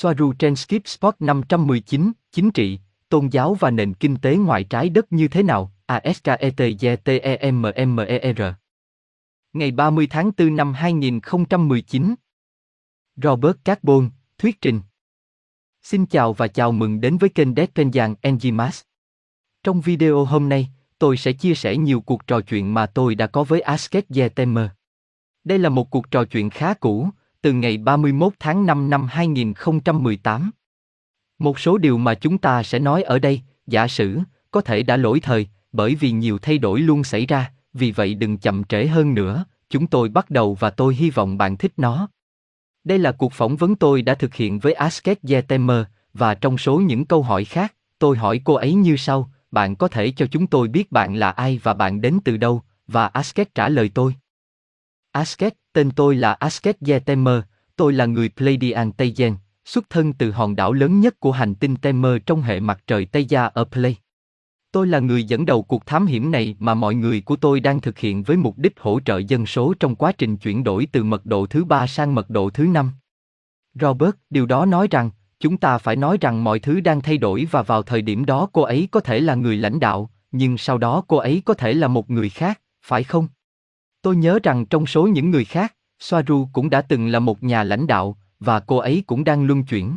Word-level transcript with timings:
Soaru 0.00 0.32
trên 0.32 0.56
Skip 0.56 0.88
Spot 0.88 1.14
519, 1.18 2.12
chính 2.32 2.50
trị, 2.50 2.78
tôn 3.08 3.28
giáo 3.28 3.54
và 3.54 3.70
nền 3.70 3.94
kinh 3.94 4.16
tế 4.16 4.36
ngoài 4.36 4.64
trái 4.64 4.88
đất 4.88 5.12
như 5.12 5.28
thế 5.28 5.42
nào? 5.42 5.72
ASKETGTEMMER 5.86 6.92
Ngày 9.52 9.70
30 9.70 10.06
tháng 10.10 10.30
4 10.38 10.56
năm 10.56 10.72
2019 10.72 12.14
Robert 13.16 13.56
Carbon, 13.64 14.10
thuyết 14.38 14.60
trình 14.60 14.80
Xin 15.82 16.06
chào 16.06 16.32
và 16.32 16.48
chào 16.48 16.72
mừng 16.72 17.00
đến 17.00 17.18
với 17.18 17.28
kênh 17.30 17.54
Dead 17.54 17.68
Penjang 17.74 18.14
Trong 19.62 19.80
video 19.80 20.24
hôm 20.24 20.48
nay, 20.48 20.68
tôi 20.98 21.16
sẽ 21.16 21.32
chia 21.32 21.54
sẻ 21.54 21.76
nhiều 21.76 22.00
cuộc 22.00 22.26
trò 22.26 22.40
chuyện 22.40 22.74
mà 22.74 22.86
tôi 22.86 23.14
đã 23.14 23.26
có 23.26 23.44
với 23.44 23.60
Asket 23.60 24.04
Yetemer. 24.16 24.66
Đây 25.44 25.58
là 25.58 25.68
một 25.68 25.90
cuộc 25.90 26.10
trò 26.10 26.24
chuyện 26.24 26.50
khá 26.50 26.74
cũ, 26.74 27.08
từ 27.42 27.52
ngày 27.52 27.76
31 27.76 28.32
tháng 28.38 28.66
5 28.66 28.90
năm 28.90 29.06
2018. 29.10 30.50
Một 31.38 31.58
số 31.58 31.78
điều 31.78 31.98
mà 31.98 32.14
chúng 32.14 32.38
ta 32.38 32.62
sẽ 32.62 32.78
nói 32.78 33.02
ở 33.02 33.18
đây, 33.18 33.40
giả 33.66 33.88
sử, 33.88 34.18
có 34.50 34.60
thể 34.60 34.82
đã 34.82 34.96
lỗi 34.96 35.20
thời, 35.20 35.48
bởi 35.72 35.94
vì 35.94 36.10
nhiều 36.10 36.38
thay 36.38 36.58
đổi 36.58 36.80
luôn 36.80 37.04
xảy 37.04 37.26
ra, 37.26 37.52
vì 37.72 37.92
vậy 37.92 38.14
đừng 38.14 38.38
chậm 38.38 38.64
trễ 38.64 38.86
hơn 38.86 39.14
nữa, 39.14 39.44
chúng 39.70 39.86
tôi 39.86 40.08
bắt 40.08 40.30
đầu 40.30 40.54
và 40.54 40.70
tôi 40.70 40.94
hy 40.94 41.10
vọng 41.10 41.38
bạn 41.38 41.56
thích 41.56 41.72
nó. 41.76 42.08
Đây 42.84 42.98
là 42.98 43.12
cuộc 43.12 43.32
phỏng 43.32 43.56
vấn 43.56 43.76
tôi 43.76 44.02
đã 44.02 44.14
thực 44.14 44.34
hiện 44.34 44.58
với 44.58 44.72
Asket 44.72 45.18
Yetemer, 45.28 45.82
và 46.14 46.34
trong 46.34 46.58
số 46.58 46.80
những 46.80 47.04
câu 47.04 47.22
hỏi 47.22 47.44
khác, 47.44 47.74
tôi 47.98 48.16
hỏi 48.16 48.40
cô 48.44 48.54
ấy 48.54 48.74
như 48.74 48.96
sau, 48.96 49.30
bạn 49.50 49.76
có 49.76 49.88
thể 49.88 50.10
cho 50.10 50.26
chúng 50.26 50.46
tôi 50.46 50.68
biết 50.68 50.92
bạn 50.92 51.14
là 51.14 51.30
ai 51.30 51.60
và 51.62 51.74
bạn 51.74 52.00
đến 52.00 52.18
từ 52.24 52.36
đâu, 52.36 52.62
và 52.88 53.06
Asket 53.06 53.54
trả 53.54 53.68
lời 53.68 53.90
tôi. 53.94 54.14
Asket, 55.18 55.54
tên 55.72 55.90
tôi 55.90 56.16
là 56.16 56.32
Asket 56.32 56.76
Yetemer, 56.86 57.40
tôi 57.76 57.92
là 57.92 58.06
người 58.06 58.28
Pleiadian 58.28 58.92
Tây 58.92 59.14
Gen, 59.16 59.36
xuất 59.64 59.90
thân 59.90 60.12
từ 60.12 60.30
hòn 60.30 60.56
đảo 60.56 60.72
lớn 60.72 61.00
nhất 61.00 61.20
của 61.20 61.32
hành 61.32 61.54
tinh 61.54 61.76
Temer 61.76 62.12
trong 62.26 62.42
hệ 62.42 62.60
mặt 62.60 62.82
trời 62.86 63.04
Tây 63.04 63.24
Gia 63.24 63.44
ở 63.44 63.64
Plei. 63.64 63.96
Tôi 64.72 64.86
là 64.86 64.98
người 64.98 65.24
dẫn 65.24 65.46
đầu 65.46 65.62
cuộc 65.62 65.86
thám 65.86 66.06
hiểm 66.06 66.30
này 66.30 66.56
mà 66.58 66.74
mọi 66.74 66.94
người 66.94 67.20
của 67.20 67.36
tôi 67.36 67.60
đang 67.60 67.80
thực 67.80 67.98
hiện 67.98 68.22
với 68.22 68.36
mục 68.36 68.58
đích 68.58 68.80
hỗ 68.80 69.00
trợ 69.00 69.18
dân 69.18 69.46
số 69.46 69.74
trong 69.80 69.94
quá 69.94 70.12
trình 70.12 70.36
chuyển 70.36 70.64
đổi 70.64 70.88
từ 70.92 71.04
mật 71.04 71.26
độ 71.26 71.46
thứ 71.46 71.64
ba 71.64 71.86
sang 71.86 72.14
mật 72.14 72.30
độ 72.30 72.50
thứ 72.50 72.64
năm. 72.64 72.90
Robert, 73.80 74.14
điều 74.30 74.46
đó 74.46 74.66
nói 74.66 74.88
rằng, 74.90 75.10
chúng 75.40 75.56
ta 75.56 75.78
phải 75.78 75.96
nói 75.96 76.18
rằng 76.20 76.44
mọi 76.44 76.58
thứ 76.58 76.80
đang 76.80 77.00
thay 77.00 77.18
đổi 77.18 77.46
và 77.50 77.62
vào 77.62 77.82
thời 77.82 78.02
điểm 78.02 78.24
đó 78.24 78.48
cô 78.52 78.62
ấy 78.62 78.88
có 78.90 79.00
thể 79.00 79.20
là 79.20 79.34
người 79.34 79.56
lãnh 79.56 79.80
đạo, 79.80 80.10
nhưng 80.32 80.58
sau 80.58 80.78
đó 80.78 81.04
cô 81.08 81.16
ấy 81.16 81.42
có 81.44 81.54
thể 81.54 81.74
là 81.74 81.88
một 81.88 82.10
người 82.10 82.28
khác, 82.28 82.60
phải 82.82 83.04
không? 83.04 83.28
Tôi 84.08 84.16
nhớ 84.16 84.38
rằng 84.42 84.66
trong 84.66 84.86
số 84.86 85.06
những 85.06 85.30
người 85.30 85.44
khác, 85.44 85.74
Soaru 85.98 86.48
cũng 86.52 86.70
đã 86.70 86.82
từng 86.82 87.08
là 87.08 87.18
một 87.18 87.42
nhà 87.42 87.64
lãnh 87.64 87.86
đạo, 87.86 88.16
và 88.40 88.60
cô 88.60 88.76
ấy 88.76 89.02
cũng 89.06 89.24
đang 89.24 89.46
luân 89.46 89.64
chuyển. 89.64 89.96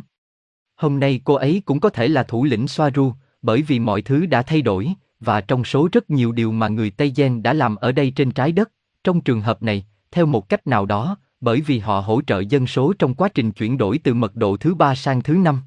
Hôm 0.76 1.00
nay 1.00 1.20
cô 1.24 1.34
ấy 1.34 1.62
cũng 1.64 1.80
có 1.80 1.88
thể 1.88 2.08
là 2.08 2.22
thủ 2.22 2.44
lĩnh 2.44 2.68
Soaru, 2.68 3.12
bởi 3.42 3.62
vì 3.62 3.78
mọi 3.78 4.02
thứ 4.02 4.26
đã 4.26 4.42
thay 4.42 4.62
đổi, 4.62 4.92
và 5.20 5.40
trong 5.40 5.64
số 5.64 5.88
rất 5.92 6.10
nhiều 6.10 6.32
điều 6.32 6.52
mà 6.52 6.68
người 6.68 6.90
Tây 6.90 7.12
Gen 7.16 7.42
đã 7.42 7.52
làm 7.52 7.76
ở 7.76 7.92
đây 7.92 8.10
trên 8.10 8.30
trái 8.30 8.52
đất, 8.52 8.72
trong 9.04 9.20
trường 9.20 9.40
hợp 9.40 9.62
này, 9.62 9.86
theo 10.10 10.26
một 10.26 10.48
cách 10.48 10.66
nào 10.66 10.86
đó, 10.86 11.16
bởi 11.40 11.60
vì 11.60 11.78
họ 11.78 12.00
hỗ 12.00 12.22
trợ 12.22 12.40
dân 12.40 12.66
số 12.66 12.92
trong 12.98 13.14
quá 13.14 13.28
trình 13.28 13.52
chuyển 13.52 13.78
đổi 13.78 13.98
từ 13.98 14.14
mật 14.14 14.36
độ 14.36 14.56
thứ 14.56 14.74
ba 14.74 14.94
sang 14.94 15.22
thứ 15.22 15.34
năm. 15.34 15.60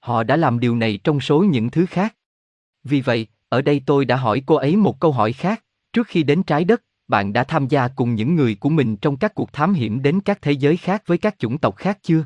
Họ 0.00 0.22
đã 0.22 0.36
làm 0.36 0.60
điều 0.60 0.76
này 0.76 0.98
trong 1.04 1.20
số 1.20 1.40
những 1.44 1.70
thứ 1.70 1.86
khác. 1.86 2.16
Vì 2.84 3.00
vậy, 3.00 3.26
ở 3.48 3.62
đây 3.62 3.82
tôi 3.86 4.04
đã 4.04 4.16
hỏi 4.16 4.42
cô 4.46 4.54
ấy 4.54 4.76
một 4.76 5.00
câu 5.00 5.12
hỏi 5.12 5.32
khác, 5.32 5.64
trước 5.92 6.06
khi 6.06 6.22
đến 6.22 6.42
trái 6.42 6.64
đất, 6.64 6.82
bạn 7.08 7.32
đã 7.32 7.44
tham 7.44 7.68
gia 7.68 7.88
cùng 7.88 8.14
những 8.14 8.34
người 8.34 8.54
của 8.54 8.68
mình 8.68 8.96
trong 8.96 9.16
các 9.16 9.34
cuộc 9.34 9.52
thám 9.52 9.74
hiểm 9.74 10.02
đến 10.02 10.20
các 10.20 10.42
thế 10.42 10.52
giới 10.52 10.76
khác 10.76 11.02
với 11.06 11.18
các 11.18 11.38
chủng 11.38 11.58
tộc 11.58 11.76
khác 11.76 11.98
chưa? 12.02 12.24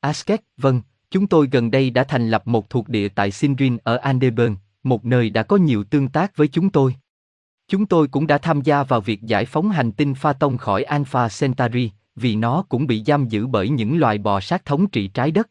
Asket, 0.00 0.40
vâng, 0.56 0.82
chúng 1.10 1.26
tôi 1.26 1.48
gần 1.52 1.70
đây 1.70 1.90
đã 1.90 2.04
thành 2.04 2.30
lập 2.30 2.46
một 2.46 2.70
thuộc 2.70 2.88
địa 2.88 3.08
tại 3.08 3.30
Sinrin 3.30 3.76
ở 3.84 3.96
Andeburn, 3.96 4.56
một 4.82 5.04
nơi 5.04 5.30
đã 5.30 5.42
có 5.42 5.56
nhiều 5.56 5.84
tương 5.84 6.08
tác 6.08 6.36
với 6.36 6.48
chúng 6.48 6.70
tôi. 6.70 6.94
Chúng 7.68 7.86
tôi 7.86 8.08
cũng 8.08 8.26
đã 8.26 8.38
tham 8.38 8.60
gia 8.62 8.82
vào 8.82 9.00
việc 9.00 9.22
giải 9.22 9.44
phóng 9.44 9.70
hành 9.70 9.92
tinh 9.92 10.14
Pha 10.14 10.32
Tông 10.32 10.58
khỏi 10.58 10.82
Alpha 10.82 11.28
Centauri, 11.40 11.90
vì 12.16 12.36
nó 12.36 12.64
cũng 12.68 12.86
bị 12.86 13.04
giam 13.06 13.28
giữ 13.28 13.46
bởi 13.46 13.68
những 13.68 13.98
loài 13.98 14.18
bò 14.18 14.40
sát 14.40 14.64
thống 14.64 14.86
trị 14.86 15.08
trái 15.08 15.30
đất. 15.30 15.50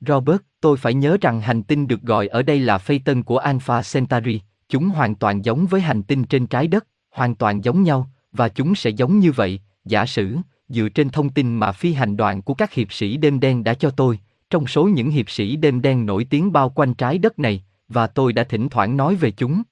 Robert, 0.00 0.40
tôi 0.60 0.76
phải 0.76 0.94
nhớ 0.94 1.16
rằng 1.20 1.40
hành 1.40 1.62
tinh 1.62 1.86
được 1.86 2.02
gọi 2.02 2.28
ở 2.28 2.42
đây 2.42 2.60
là 2.60 2.78
phây 2.78 2.98
tân 2.98 3.22
của 3.22 3.38
Alpha 3.38 3.82
Centauri, 3.92 4.40
chúng 4.68 4.88
hoàn 4.88 5.14
toàn 5.14 5.44
giống 5.44 5.66
với 5.66 5.80
hành 5.80 6.02
tinh 6.02 6.24
trên 6.24 6.46
trái 6.46 6.68
đất, 6.68 6.86
hoàn 7.16 7.34
toàn 7.34 7.64
giống 7.64 7.82
nhau, 7.82 8.10
và 8.32 8.48
chúng 8.48 8.74
sẽ 8.74 8.90
giống 8.90 9.18
như 9.18 9.32
vậy, 9.32 9.60
giả 9.84 10.06
sử, 10.06 10.36
dựa 10.68 10.88
trên 10.88 11.08
thông 11.08 11.30
tin 11.30 11.54
mà 11.54 11.72
phi 11.72 11.92
hành 11.92 12.16
đoàn 12.16 12.42
của 12.42 12.54
các 12.54 12.72
hiệp 12.72 12.92
sĩ 12.92 13.16
đêm 13.16 13.40
đen 13.40 13.64
đã 13.64 13.74
cho 13.74 13.90
tôi, 13.90 14.18
trong 14.50 14.66
số 14.66 14.84
những 14.84 15.10
hiệp 15.10 15.30
sĩ 15.30 15.56
đêm 15.56 15.82
đen 15.82 16.06
nổi 16.06 16.26
tiếng 16.30 16.52
bao 16.52 16.68
quanh 16.70 16.94
trái 16.94 17.18
đất 17.18 17.38
này, 17.38 17.64
và 17.88 18.06
tôi 18.06 18.32
đã 18.32 18.44
thỉnh 18.44 18.68
thoảng 18.68 18.96
nói 18.96 19.14
về 19.14 19.30
chúng. 19.30 19.62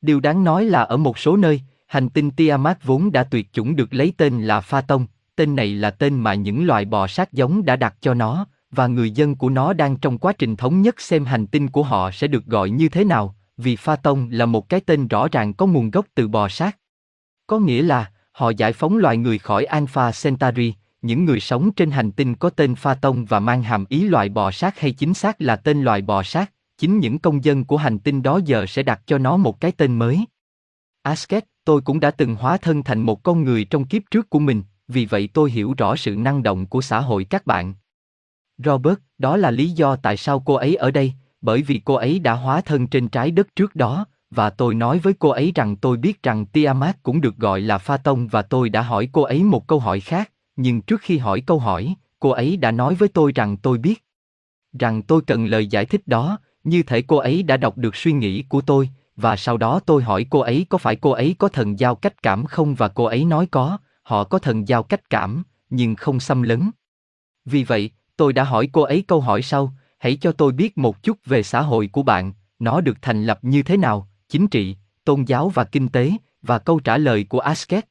Điều 0.00 0.20
đáng 0.20 0.44
nói 0.44 0.64
là 0.64 0.82
ở 0.82 0.96
một 0.96 1.18
số 1.18 1.36
nơi, 1.36 1.60
hành 1.86 2.08
tinh 2.08 2.30
Tiamat 2.30 2.84
vốn 2.84 3.12
đã 3.12 3.24
tuyệt 3.24 3.52
chủng 3.52 3.76
được 3.76 3.94
lấy 3.94 4.12
tên 4.16 4.42
là 4.42 4.60
Pha 4.60 4.80
Tông, 4.80 5.06
tên 5.36 5.56
này 5.56 5.74
là 5.74 5.90
tên 5.90 6.14
mà 6.14 6.34
những 6.34 6.66
loài 6.66 6.84
bò 6.84 7.06
sát 7.06 7.32
giống 7.32 7.64
đã 7.64 7.76
đặt 7.76 7.94
cho 8.00 8.14
nó, 8.14 8.46
và 8.70 8.86
người 8.86 9.10
dân 9.10 9.34
của 9.34 9.50
nó 9.50 9.72
đang 9.72 9.96
trong 9.96 10.18
quá 10.18 10.32
trình 10.32 10.56
thống 10.56 10.82
nhất 10.82 11.00
xem 11.00 11.24
hành 11.24 11.46
tinh 11.46 11.68
của 11.68 11.82
họ 11.82 12.10
sẽ 12.10 12.26
được 12.26 12.46
gọi 12.46 12.70
như 12.70 12.88
thế 12.88 13.04
nào, 13.04 13.34
vì 13.56 13.76
Pha 13.76 13.96
Tông 13.96 14.28
là 14.30 14.46
một 14.46 14.68
cái 14.68 14.80
tên 14.80 15.08
rõ 15.08 15.28
ràng 15.32 15.54
có 15.54 15.66
nguồn 15.66 15.90
gốc 15.90 16.06
từ 16.14 16.28
bò 16.28 16.48
sát. 16.48 16.78
Có 17.46 17.58
nghĩa 17.58 17.82
là, 17.82 18.10
họ 18.32 18.50
giải 18.50 18.72
phóng 18.72 18.96
loài 18.96 19.16
người 19.16 19.38
khỏi 19.38 19.64
Alpha 19.64 20.10
Centauri, 20.22 20.74
những 21.02 21.24
người 21.24 21.40
sống 21.40 21.72
trên 21.72 21.90
hành 21.90 22.12
tinh 22.12 22.34
có 22.34 22.50
tên 22.50 22.74
Pha 22.74 22.94
Tông 22.94 23.24
và 23.24 23.40
mang 23.40 23.62
hàm 23.62 23.84
ý 23.88 24.08
loài 24.08 24.28
bò 24.28 24.50
sát 24.50 24.80
hay 24.80 24.92
chính 24.92 25.14
xác 25.14 25.40
là 25.40 25.56
tên 25.56 25.82
loài 25.82 26.02
bò 26.02 26.22
sát, 26.22 26.52
chính 26.78 26.98
những 26.98 27.18
công 27.18 27.44
dân 27.44 27.64
của 27.64 27.76
hành 27.76 27.98
tinh 27.98 28.22
đó 28.22 28.40
giờ 28.44 28.66
sẽ 28.68 28.82
đặt 28.82 29.02
cho 29.06 29.18
nó 29.18 29.36
một 29.36 29.60
cái 29.60 29.72
tên 29.72 29.98
mới. 29.98 30.24
Asket, 31.02 31.44
tôi 31.64 31.80
cũng 31.80 32.00
đã 32.00 32.10
từng 32.10 32.34
hóa 32.34 32.56
thân 32.56 32.82
thành 32.82 33.00
một 33.00 33.22
con 33.22 33.44
người 33.44 33.64
trong 33.64 33.84
kiếp 33.84 34.02
trước 34.10 34.30
của 34.30 34.38
mình, 34.38 34.62
vì 34.88 35.06
vậy 35.06 35.28
tôi 35.34 35.50
hiểu 35.50 35.74
rõ 35.78 35.96
sự 35.96 36.16
năng 36.16 36.42
động 36.42 36.66
của 36.66 36.80
xã 36.80 37.00
hội 37.00 37.24
các 37.24 37.46
bạn. 37.46 37.74
Robert, 38.58 38.98
đó 39.18 39.36
là 39.36 39.50
lý 39.50 39.70
do 39.70 39.96
tại 39.96 40.16
sao 40.16 40.42
cô 40.46 40.54
ấy 40.54 40.74
ở 40.74 40.90
đây, 40.90 41.12
bởi 41.46 41.62
vì 41.62 41.80
cô 41.84 41.94
ấy 41.94 42.18
đã 42.18 42.32
hóa 42.32 42.60
thân 42.60 42.86
trên 42.86 43.08
trái 43.08 43.30
đất 43.30 43.56
trước 43.56 43.76
đó, 43.76 44.06
và 44.30 44.50
tôi 44.50 44.74
nói 44.74 44.98
với 44.98 45.14
cô 45.18 45.28
ấy 45.28 45.52
rằng 45.54 45.76
tôi 45.76 45.96
biết 45.96 46.22
rằng 46.22 46.46
Tiamat 46.46 47.02
cũng 47.02 47.20
được 47.20 47.36
gọi 47.36 47.60
là 47.60 47.78
Pha 47.78 47.96
Tông 47.96 48.28
và 48.28 48.42
tôi 48.42 48.68
đã 48.68 48.82
hỏi 48.82 49.08
cô 49.12 49.22
ấy 49.22 49.44
một 49.44 49.66
câu 49.66 49.78
hỏi 49.78 50.00
khác, 50.00 50.30
nhưng 50.56 50.82
trước 50.82 51.00
khi 51.00 51.18
hỏi 51.18 51.40
câu 51.40 51.58
hỏi, 51.58 51.94
cô 52.20 52.30
ấy 52.30 52.56
đã 52.56 52.70
nói 52.70 52.94
với 52.94 53.08
tôi 53.08 53.32
rằng 53.34 53.56
tôi 53.56 53.78
biết. 53.78 54.04
Rằng 54.78 55.02
tôi 55.02 55.22
cần 55.26 55.46
lời 55.46 55.66
giải 55.66 55.84
thích 55.84 56.02
đó, 56.06 56.38
như 56.64 56.82
thể 56.82 57.02
cô 57.02 57.16
ấy 57.16 57.42
đã 57.42 57.56
đọc 57.56 57.78
được 57.78 57.96
suy 57.96 58.12
nghĩ 58.12 58.42
của 58.48 58.60
tôi, 58.60 58.90
và 59.16 59.36
sau 59.36 59.56
đó 59.56 59.80
tôi 59.86 60.02
hỏi 60.02 60.26
cô 60.30 60.40
ấy 60.40 60.66
có 60.68 60.78
phải 60.78 60.96
cô 60.96 61.10
ấy 61.10 61.34
có 61.38 61.48
thần 61.48 61.78
giao 61.78 61.94
cách 61.94 62.22
cảm 62.22 62.46
không 62.46 62.74
và 62.74 62.88
cô 62.88 63.04
ấy 63.04 63.24
nói 63.24 63.46
có, 63.50 63.78
họ 64.02 64.24
có 64.24 64.38
thần 64.38 64.68
giao 64.68 64.82
cách 64.82 65.10
cảm, 65.10 65.42
nhưng 65.70 65.94
không 65.94 66.20
xâm 66.20 66.42
lấn. 66.42 66.70
Vì 67.44 67.64
vậy, 67.64 67.90
tôi 68.16 68.32
đã 68.32 68.44
hỏi 68.44 68.68
cô 68.72 68.82
ấy 68.82 69.04
câu 69.08 69.20
hỏi 69.20 69.42
sau, 69.42 69.72
hãy 69.98 70.16
cho 70.16 70.32
tôi 70.32 70.52
biết 70.52 70.78
một 70.78 71.02
chút 71.02 71.18
về 71.24 71.42
xã 71.42 71.60
hội 71.60 71.88
của 71.92 72.02
bạn, 72.02 72.32
nó 72.58 72.80
được 72.80 72.96
thành 73.02 73.24
lập 73.24 73.38
như 73.42 73.62
thế 73.62 73.76
nào, 73.76 74.08
chính 74.28 74.48
trị, 74.48 74.76
tôn 75.04 75.24
giáo 75.24 75.48
và 75.48 75.64
kinh 75.64 75.88
tế, 75.88 76.12
và 76.42 76.58
câu 76.58 76.80
trả 76.80 76.98
lời 76.98 77.24
của 77.28 77.40
Asket. 77.40 77.88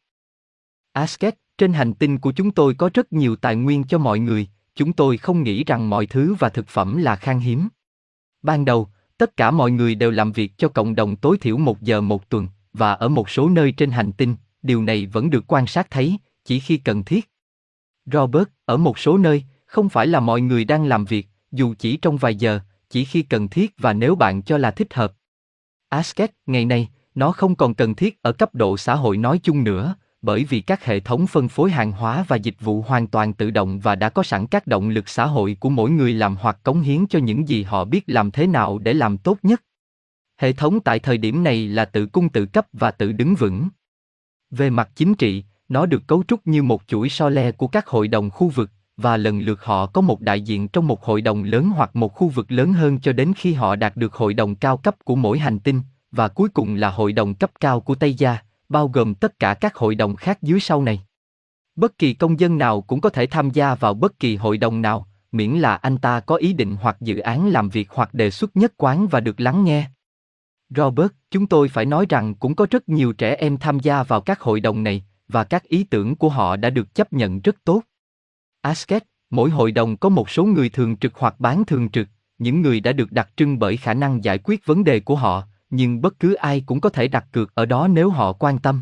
Asket, 0.92 1.36
trên 1.58 1.74
hành 1.74 1.94
tinh 1.94 2.18
của 2.18 2.32
chúng 2.32 2.52
tôi 2.52 2.74
có 2.74 2.90
rất 2.94 3.14
nhiều 3.14 3.36
tài 3.36 3.56
nguyên 3.56 3.84
cho 3.84 3.98
mọi 3.98 4.20
người, 4.20 4.48
chúng 4.76 4.94
tôi 4.94 5.18
không 5.18 5.44
nghĩ 5.44 5.64
rằng 5.64 5.90
mọi 5.90 6.06
thứ 6.06 6.36
và 6.40 6.50
thực 6.50 6.68
phẩm 6.68 6.98
là 6.98 7.16
khan 7.16 7.40
hiếm. 7.40 7.68
Ban 8.42 8.66
đầu, 8.66 8.88
tất 9.18 9.38
cả 9.38 9.52
mọi 9.52 9.72
người 9.72 9.96
đều 9.96 10.12
làm 10.12 10.32
việc 10.32 10.58
cho 10.58 10.70
cộng 10.70 10.96
đồng 10.96 11.16
tối 11.16 11.38
thiểu 11.38 11.58
một 11.58 11.82
giờ 11.82 12.02
một 12.02 12.30
tuần, 12.30 12.48
và 12.74 12.94
ở 12.94 13.10
một 13.10 13.30
số 13.30 13.50
nơi 13.50 13.72
trên 13.72 13.92
hành 13.92 14.12
tinh, 14.12 14.36
điều 14.64 14.84
này 14.84 15.06
vẫn 15.06 15.30
được 15.30 15.44
quan 15.48 15.68
sát 15.68 15.88
thấy, 15.90 16.18
chỉ 16.46 16.60
khi 16.60 16.78
cần 16.78 17.04
thiết. 17.04 17.30
Robert, 18.06 18.48
ở 18.66 18.78
một 18.78 19.00
số 19.00 19.18
nơi, 19.18 19.44
không 19.66 19.90
phải 19.90 20.08
là 20.08 20.20
mọi 20.20 20.42
người 20.42 20.66
đang 20.66 20.86
làm 20.86 21.06
việc, 21.06 21.28
dù 21.56 21.74
chỉ 21.80 21.98
trong 21.98 22.18
vài 22.18 22.36
giờ, 22.36 22.60
chỉ 22.90 23.06
khi 23.06 23.22
cần 23.22 23.48
thiết 23.48 23.74
và 23.78 23.94
nếu 23.94 24.16
bạn 24.16 24.42
cho 24.42 24.58
là 24.58 24.72
thích 24.72 24.94
hợp. 24.94 25.14
Asket, 25.90 26.32
ngày 26.46 26.66
nay, 26.66 26.90
nó 27.16 27.32
không 27.32 27.56
còn 27.56 27.74
cần 27.74 27.96
thiết 27.96 28.22
ở 28.22 28.32
cấp 28.32 28.56
độ 28.56 28.78
xã 28.78 28.96
hội 28.96 29.18
nói 29.18 29.40
chung 29.44 29.64
nữa, 29.64 29.96
bởi 30.22 30.44
vì 30.44 30.62
các 30.62 30.86
hệ 30.86 31.00
thống 31.00 31.28
phân 31.28 31.48
phối 31.48 31.72
hàng 31.72 31.92
hóa 31.92 32.26
và 32.28 32.36
dịch 32.36 32.56
vụ 32.60 32.82
hoàn 32.82 33.08
toàn 33.08 33.34
tự 33.34 33.52
động 33.52 33.80
và 33.80 33.96
đã 33.96 34.10
có 34.10 34.24
sẵn 34.24 34.48
các 34.48 34.68
động 34.68 34.90
lực 34.90 35.10
xã 35.10 35.26
hội 35.26 35.58
của 35.60 35.70
mỗi 35.70 35.90
người 35.90 36.14
làm 36.14 36.36
hoặc 36.36 36.60
cống 36.64 36.82
hiến 36.82 37.08
cho 37.08 37.20
những 37.20 37.48
gì 37.48 37.64
họ 37.64 37.86
biết 37.86 38.04
làm 38.08 38.32
thế 38.32 38.48
nào 38.48 38.78
để 38.78 38.94
làm 38.94 39.18
tốt 39.18 39.38
nhất. 39.44 39.62
Hệ 40.38 40.54
thống 40.54 40.80
tại 40.80 41.00
thời 41.00 41.18
điểm 41.18 41.44
này 41.44 41.68
là 41.68 41.86
tự 41.86 42.06
cung 42.06 42.30
tự 42.30 42.46
cấp 42.46 42.68
và 42.74 42.92
tự 42.92 43.12
đứng 43.12 43.36
vững. 43.36 43.68
Về 44.52 44.70
mặt 44.70 44.90
chính 44.96 45.16
trị, 45.16 45.44
nó 45.70 45.86
được 45.86 46.08
cấu 46.08 46.24
trúc 46.28 46.48
như 46.48 46.64
một 46.64 46.82
chuỗi 46.88 47.10
so 47.10 47.30
le 47.30 47.52
của 47.52 47.68
các 47.68 47.88
hội 47.88 48.08
đồng 48.08 48.30
khu 48.30 48.50
vực, 48.50 48.72
và 48.98 49.18
lần 49.18 49.40
lượt 49.40 49.64
họ 49.64 49.86
có 49.86 50.02
một 50.02 50.22
đại 50.22 50.42
diện 50.42 50.68
trong 50.68 50.88
một 50.88 51.04
hội 51.04 51.22
đồng 51.22 51.44
lớn 51.44 51.70
hoặc 51.70 51.96
một 51.96 52.14
khu 52.14 52.28
vực 52.28 52.52
lớn 52.52 52.74
hơn 52.74 53.00
cho 53.00 53.14
đến 53.14 53.34
khi 53.38 53.54
họ 53.54 53.76
đạt 53.76 53.98
được 53.98 54.14
hội 54.14 54.34
đồng 54.34 54.56
cao 54.56 54.78
cấp 54.78 54.96
của 55.04 55.16
mỗi 55.16 55.40
hành 55.40 55.60
tinh, 55.60 55.82
và 56.12 56.28
cuối 56.28 56.50
cùng 56.50 56.76
là 56.76 56.90
hội 56.90 57.14
đồng 57.14 57.34
cấp 57.34 57.52
cao 57.60 57.80
của 57.80 57.96
Tây 57.96 58.14
Gia, 58.14 58.38
bao 58.70 58.88
gồm 58.88 59.16
tất 59.16 59.40
cả 59.40 59.54
các 59.54 59.76
hội 59.76 59.96
đồng 59.96 60.16
khác 60.16 60.42
dưới 60.42 60.60
sau 60.60 60.82
này. 60.82 61.02
Bất 61.76 61.98
kỳ 61.98 62.14
công 62.14 62.40
dân 62.40 62.58
nào 62.58 62.82
cũng 62.82 63.02
có 63.02 63.10
thể 63.10 63.26
tham 63.26 63.50
gia 63.50 63.76
vào 63.76 63.94
bất 63.94 64.20
kỳ 64.20 64.36
hội 64.36 64.58
đồng 64.58 64.82
nào, 64.82 65.08
miễn 65.32 65.52
là 65.52 65.76
anh 65.76 65.98
ta 65.98 66.20
có 66.20 66.36
ý 66.36 66.54
định 66.54 66.76
hoặc 66.82 66.98
dự 67.02 67.18
án 67.18 67.48
làm 67.48 67.70
việc 67.70 67.88
hoặc 67.92 68.14
đề 68.14 68.32
xuất 68.32 68.58
nhất 68.58 68.74
quán 68.78 69.08
và 69.08 69.20
được 69.20 69.40
lắng 69.40 69.64
nghe. 69.64 69.88
Robert, 70.70 71.12
chúng 71.32 71.48
tôi 71.48 71.70
phải 71.70 71.86
nói 71.86 72.06
rằng 72.10 72.36
cũng 72.36 72.56
có 72.56 72.68
rất 72.72 72.90
nhiều 72.90 73.14
trẻ 73.14 73.36
em 73.36 73.58
tham 73.58 73.80
gia 73.80 74.04
vào 74.04 74.22
các 74.22 74.42
hội 74.42 74.60
đồng 74.60 74.84
này, 74.84 75.06
và 75.28 75.44
các 75.44 75.64
ý 75.64 75.84
tưởng 75.84 76.16
của 76.16 76.30
họ 76.30 76.56
đã 76.56 76.70
được 76.70 76.96
chấp 76.96 77.14
nhận 77.14 77.42
rất 77.42 77.56
tốt. 77.64 77.82
Asket, 78.66 79.04
mỗi 79.30 79.50
hội 79.50 79.72
đồng 79.72 79.98
có 79.98 80.10
một 80.10 80.30
số 80.30 80.46
người 80.46 80.70
thường 80.70 80.98
trực 80.98 81.16
hoặc 81.16 81.40
bán 81.40 81.66
thường 81.66 81.90
trực, 81.90 82.08
những 82.38 82.62
người 82.62 82.80
đã 82.80 82.94
được 82.94 83.12
đặc 83.12 83.30
trưng 83.38 83.60
bởi 83.60 83.78
khả 83.78 83.94
năng 83.94 84.24
giải 84.24 84.38
quyết 84.44 84.66
vấn 84.66 84.84
đề 84.84 85.00
của 85.00 85.16
họ, 85.16 85.44
nhưng 85.70 86.02
bất 86.02 86.20
cứ 86.20 86.34
ai 86.34 86.64
cũng 86.66 86.82
có 86.82 86.90
thể 86.90 87.08
đặt 87.08 87.26
cược 87.32 87.56
ở 87.56 87.66
đó 87.66 87.88
nếu 87.88 88.10
họ 88.10 88.34
quan 88.34 88.60
tâm. 88.60 88.82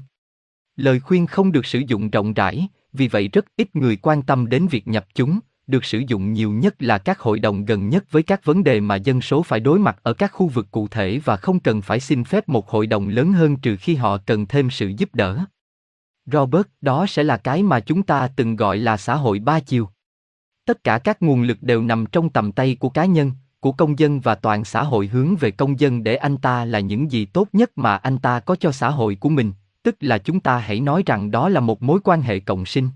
Lời 0.75 0.99
khuyên 0.99 1.27
không 1.27 1.51
được 1.51 1.65
sử 1.65 1.79
dụng 1.87 2.09
rộng 2.09 2.33
rãi, 2.33 2.67
vì 2.93 3.07
vậy 3.07 3.27
rất 3.27 3.45
ít 3.55 3.75
người 3.75 3.95
quan 3.95 4.21
tâm 4.21 4.49
đến 4.49 4.67
việc 4.67 4.87
nhập 4.87 5.05
chúng, 5.15 5.39
được 5.67 5.85
sử 5.85 6.01
dụng 6.07 6.33
nhiều 6.33 6.51
nhất 6.51 6.75
là 6.79 6.97
các 6.97 7.19
hội 7.19 7.39
đồng 7.39 7.65
gần 7.65 7.89
nhất 7.89 8.11
với 8.11 8.23
các 8.23 8.45
vấn 8.45 8.63
đề 8.63 8.79
mà 8.79 8.95
dân 8.95 9.21
số 9.21 9.43
phải 9.43 9.59
đối 9.59 9.79
mặt 9.79 9.97
ở 10.03 10.13
các 10.13 10.31
khu 10.31 10.47
vực 10.47 10.67
cụ 10.71 10.87
thể 10.87 11.19
và 11.25 11.37
không 11.37 11.59
cần 11.59 11.81
phải 11.81 11.99
xin 11.99 12.23
phép 12.23 12.49
một 12.49 12.69
hội 12.69 12.87
đồng 12.87 13.07
lớn 13.07 13.33
hơn 13.33 13.57
trừ 13.57 13.77
khi 13.77 13.95
họ 13.95 14.17
cần 14.17 14.45
thêm 14.45 14.69
sự 14.69 14.87
giúp 14.97 15.15
đỡ. 15.15 15.45
Robert, 16.25 16.67
đó 16.81 17.05
sẽ 17.07 17.23
là 17.23 17.37
cái 17.37 17.63
mà 17.63 17.79
chúng 17.79 18.03
ta 18.03 18.27
từng 18.35 18.55
gọi 18.55 18.77
là 18.77 18.97
xã 18.97 19.15
hội 19.15 19.39
ba 19.39 19.59
chiều. 19.59 19.89
Tất 20.65 20.83
cả 20.83 20.97
các 20.97 21.21
nguồn 21.21 21.41
lực 21.41 21.57
đều 21.61 21.83
nằm 21.83 22.05
trong 22.05 22.29
tầm 22.29 22.51
tay 22.51 22.75
của 22.79 22.89
cá 22.89 23.05
nhân, 23.05 23.31
của 23.59 23.71
công 23.71 23.99
dân 23.99 24.19
và 24.19 24.35
toàn 24.35 24.65
xã 24.65 24.83
hội 24.83 25.07
hướng 25.07 25.35
về 25.35 25.51
công 25.51 25.79
dân 25.79 26.03
để 26.03 26.15
anh 26.15 26.37
ta 26.37 26.65
là 26.65 26.79
những 26.79 27.11
gì 27.11 27.25
tốt 27.25 27.47
nhất 27.53 27.71
mà 27.75 27.95
anh 27.95 28.17
ta 28.17 28.39
có 28.39 28.55
cho 28.55 28.71
xã 28.71 28.89
hội 28.89 29.15
của 29.15 29.29
mình, 29.29 29.53
tức 29.83 29.95
là 29.99 30.17
chúng 30.17 30.39
ta 30.39 30.57
hãy 30.57 30.79
nói 30.79 31.03
rằng 31.05 31.31
đó 31.31 31.49
là 31.49 31.59
một 31.59 31.81
mối 31.81 31.99
quan 32.03 32.21
hệ 32.21 32.39
cộng 32.39 32.65
sinh. 32.65 32.89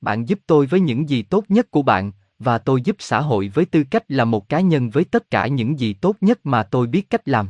Bạn 0.00 0.28
giúp 0.28 0.38
tôi 0.46 0.66
với 0.66 0.80
những 0.80 1.08
gì 1.08 1.22
tốt 1.22 1.44
nhất 1.48 1.70
của 1.70 1.82
bạn, 1.82 2.12
và 2.38 2.58
tôi 2.58 2.82
giúp 2.82 2.96
xã 2.98 3.20
hội 3.20 3.50
với 3.54 3.64
tư 3.64 3.84
cách 3.90 4.04
là 4.08 4.24
một 4.24 4.48
cá 4.48 4.60
nhân 4.60 4.90
với 4.90 5.04
tất 5.04 5.30
cả 5.30 5.46
những 5.46 5.78
gì 5.78 5.92
tốt 5.92 6.16
nhất 6.20 6.46
mà 6.46 6.62
tôi 6.62 6.86
biết 6.86 7.10
cách 7.10 7.28
làm. 7.28 7.48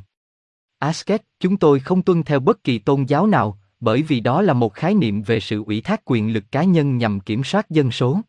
Asket, 0.79 1.23
chúng 1.41 1.56
tôi 1.56 1.81
không 1.81 2.02
tuân 2.02 2.23
theo 2.23 2.41
bất 2.41 2.64
kỳ 2.64 2.79
tôn 2.79 3.05
giáo 3.05 3.26
nào, 3.26 3.59
bởi 3.81 4.02
vì 4.02 4.20
đó 4.20 4.43
là 4.43 4.52
một 4.52 4.75
khái 4.75 4.94
niệm 4.94 5.23
về 5.23 5.40
sự 5.40 5.64
ủy 5.64 5.81
thác 5.81 6.00
quyền 6.05 6.32
lực 6.32 6.44
cá 6.52 6.64
nhân 6.64 6.99
nhằm 6.99 7.20
kiểm 7.20 7.44
soát 7.44 7.70
dân 7.70 7.90
số. 7.90 8.20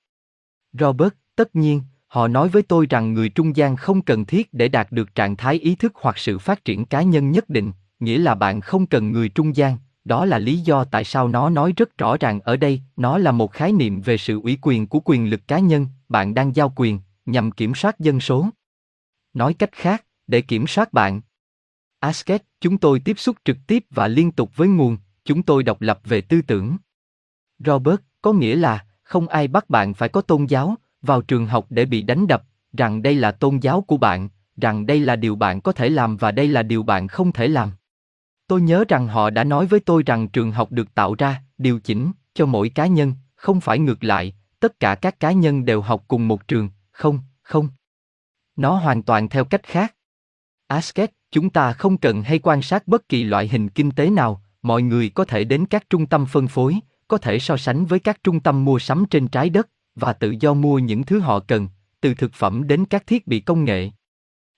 Robert, 0.73 1.13
tất 1.35 1.55
nhiên, 1.55 1.81
họ 2.07 2.27
nói 2.27 2.49
với 2.49 2.61
tôi 2.61 2.87
rằng 2.89 3.13
người 3.13 3.29
trung 3.29 3.55
gian 3.55 3.75
không 3.75 4.01
cần 4.01 4.25
thiết 4.25 4.53
để 4.53 4.67
đạt 4.67 4.91
được 4.91 5.15
trạng 5.15 5.35
thái 5.35 5.55
ý 5.55 5.75
thức 5.75 5.91
hoặc 5.95 6.17
sự 6.17 6.39
phát 6.39 6.65
triển 6.65 6.85
cá 6.85 7.01
nhân 7.01 7.31
nhất 7.31 7.49
định, 7.49 7.71
nghĩa 7.99 8.17
là 8.17 8.35
bạn 8.35 8.61
không 8.61 8.85
cần 8.85 9.11
người 9.11 9.29
trung 9.29 9.55
gian, 9.55 9.77
đó 10.05 10.25
là 10.25 10.39
lý 10.39 10.57
do 10.57 10.83
tại 10.83 11.03
sao 11.03 11.27
nó 11.27 11.49
nói 11.49 11.73
rất 11.77 11.97
rõ 11.97 12.17
ràng 12.17 12.39
ở 12.39 12.57
đây, 12.57 12.81
nó 12.95 13.17
là 13.17 13.31
một 13.31 13.51
khái 13.51 13.71
niệm 13.71 14.01
về 14.01 14.17
sự 14.17 14.41
ủy 14.41 14.57
quyền 14.61 14.87
của 14.87 14.99
quyền 15.05 15.29
lực 15.29 15.47
cá 15.47 15.59
nhân, 15.59 15.87
bạn 16.09 16.33
đang 16.33 16.55
giao 16.55 16.73
quyền, 16.75 16.99
nhằm 17.25 17.51
kiểm 17.51 17.75
soát 17.75 17.99
dân 17.99 18.19
số. 18.19 18.49
Nói 19.33 19.53
cách 19.53 19.71
khác, 19.71 20.05
để 20.27 20.41
kiểm 20.41 20.67
soát 20.67 20.93
bạn. 20.93 21.21
Asket, 21.99 22.43
chúng 22.61 22.77
tôi 22.77 22.99
tiếp 22.99 23.19
xúc 23.19 23.35
trực 23.45 23.57
tiếp 23.67 23.85
và 23.89 24.07
liên 24.07 24.31
tục 24.31 24.51
với 24.55 24.67
nguồn, 24.67 24.97
chúng 25.27 25.43
tôi 25.43 25.63
độc 25.63 25.81
lập 25.81 25.99
về 26.03 26.21
tư 26.21 26.41
tưởng. 26.41 26.77
Robert, 27.59 27.99
có 28.21 28.33
nghĩa 28.33 28.55
là, 28.55 28.85
không 29.03 29.27
ai 29.27 29.47
bắt 29.47 29.69
bạn 29.69 29.93
phải 29.93 30.09
có 30.09 30.21
tôn 30.21 30.45
giáo, 30.45 30.75
vào 31.01 31.21
trường 31.21 31.47
học 31.47 31.65
để 31.69 31.85
bị 31.85 32.01
đánh 32.01 32.27
đập, 32.27 32.43
rằng 32.77 33.01
đây 33.01 33.15
là 33.15 33.31
tôn 33.31 33.57
giáo 33.57 33.81
của 33.81 33.97
bạn, 33.97 34.29
rằng 34.57 34.85
đây 34.85 34.99
là 34.99 35.15
điều 35.15 35.35
bạn 35.35 35.61
có 35.61 35.71
thể 35.71 35.89
làm 35.89 36.17
và 36.17 36.31
đây 36.31 36.47
là 36.47 36.63
điều 36.63 36.83
bạn 36.83 37.07
không 37.07 37.31
thể 37.31 37.47
làm. 37.47 37.71
Tôi 38.47 38.61
nhớ 38.61 38.83
rằng 38.87 39.07
họ 39.07 39.29
đã 39.29 39.43
nói 39.43 39.65
với 39.65 39.79
tôi 39.79 40.03
rằng 40.05 40.27
trường 40.27 40.51
học 40.51 40.71
được 40.71 40.95
tạo 40.95 41.15
ra, 41.17 41.41
điều 41.57 41.79
chỉnh, 41.79 42.11
cho 42.33 42.45
mỗi 42.45 42.69
cá 42.69 42.87
nhân, 42.87 43.13
không 43.35 43.61
phải 43.61 43.79
ngược 43.79 44.03
lại, 44.03 44.33
tất 44.59 44.79
cả 44.79 44.95
các 44.95 45.19
cá 45.19 45.31
nhân 45.31 45.65
đều 45.65 45.81
học 45.81 46.03
cùng 46.07 46.27
một 46.27 46.47
trường, 46.47 46.69
không, 46.91 47.19
không. 47.41 47.69
Nó 48.55 48.75
hoàn 48.75 49.03
toàn 49.03 49.29
theo 49.29 49.45
cách 49.45 49.63
khác. 49.63 49.95
Asket, 50.67 51.11
chúng 51.31 51.49
ta 51.49 51.73
không 51.73 51.97
cần 51.97 52.23
hay 52.23 52.39
quan 52.39 52.61
sát 52.61 52.87
bất 52.87 53.09
kỳ 53.09 53.23
loại 53.23 53.47
hình 53.47 53.69
kinh 53.69 53.91
tế 53.91 54.09
nào, 54.09 54.41
mọi 54.61 54.81
người 54.81 55.09
có 55.09 55.25
thể 55.25 55.43
đến 55.43 55.65
các 55.65 55.89
trung 55.89 56.05
tâm 56.05 56.25
phân 56.25 56.47
phối, 56.47 56.75
có 57.07 57.17
thể 57.17 57.39
so 57.39 57.57
sánh 57.57 57.85
với 57.85 57.99
các 57.99 58.23
trung 58.23 58.39
tâm 58.39 58.65
mua 58.65 58.79
sắm 58.79 59.05
trên 59.09 59.27
trái 59.27 59.49
đất 59.49 59.69
và 59.95 60.13
tự 60.13 60.35
do 60.39 60.53
mua 60.53 60.79
những 60.79 61.03
thứ 61.03 61.19
họ 61.19 61.39
cần, 61.39 61.67
từ 62.01 62.13
thực 62.13 62.33
phẩm 62.33 62.67
đến 62.67 62.85
các 62.85 63.07
thiết 63.07 63.27
bị 63.27 63.39
công 63.39 63.65
nghệ. 63.65 63.89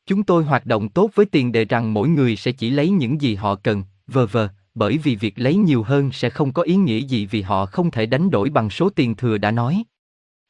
Chúng 0.06 0.24
tôi 0.24 0.44
hoạt 0.44 0.66
động 0.66 0.90
tốt 0.90 1.12
với 1.16 1.26
tiền 1.26 1.52
đề 1.52 1.66
rằng 1.66 1.94
mỗi 1.94 2.10
người 2.10 2.36
sẽ 2.36 2.52
chỉ 2.52 2.70
lấy 2.70 2.90
những 2.90 3.22
gì 3.22 3.36
họ 3.36 3.56
cần, 3.56 3.84
vờ 4.08 4.26
vờ, 4.26 4.50
bởi 4.76 4.98
vì 4.98 5.16
việc 5.16 5.40
lấy 5.40 5.56
nhiều 5.56 5.84
hơn 5.84 6.12
sẽ 6.12 6.30
không 6.30 6.54
có 6.54 6.62
ý 6.62 6.76
nghĩa 6.76 7.00
gì 7.00 7.26
vì 7.26 7.42
họ 7.42 7.66
không 7.66 7.92
thể 7.92 8.06
đánh 8.06 8.30
đổi 8.30 8.50
bằng 8.50 8.70
số 8.70 8.90
tiền 8.90 9.16
thừa 9.16 9.38
đã 9.38 9.52
nói. 9.52 9.84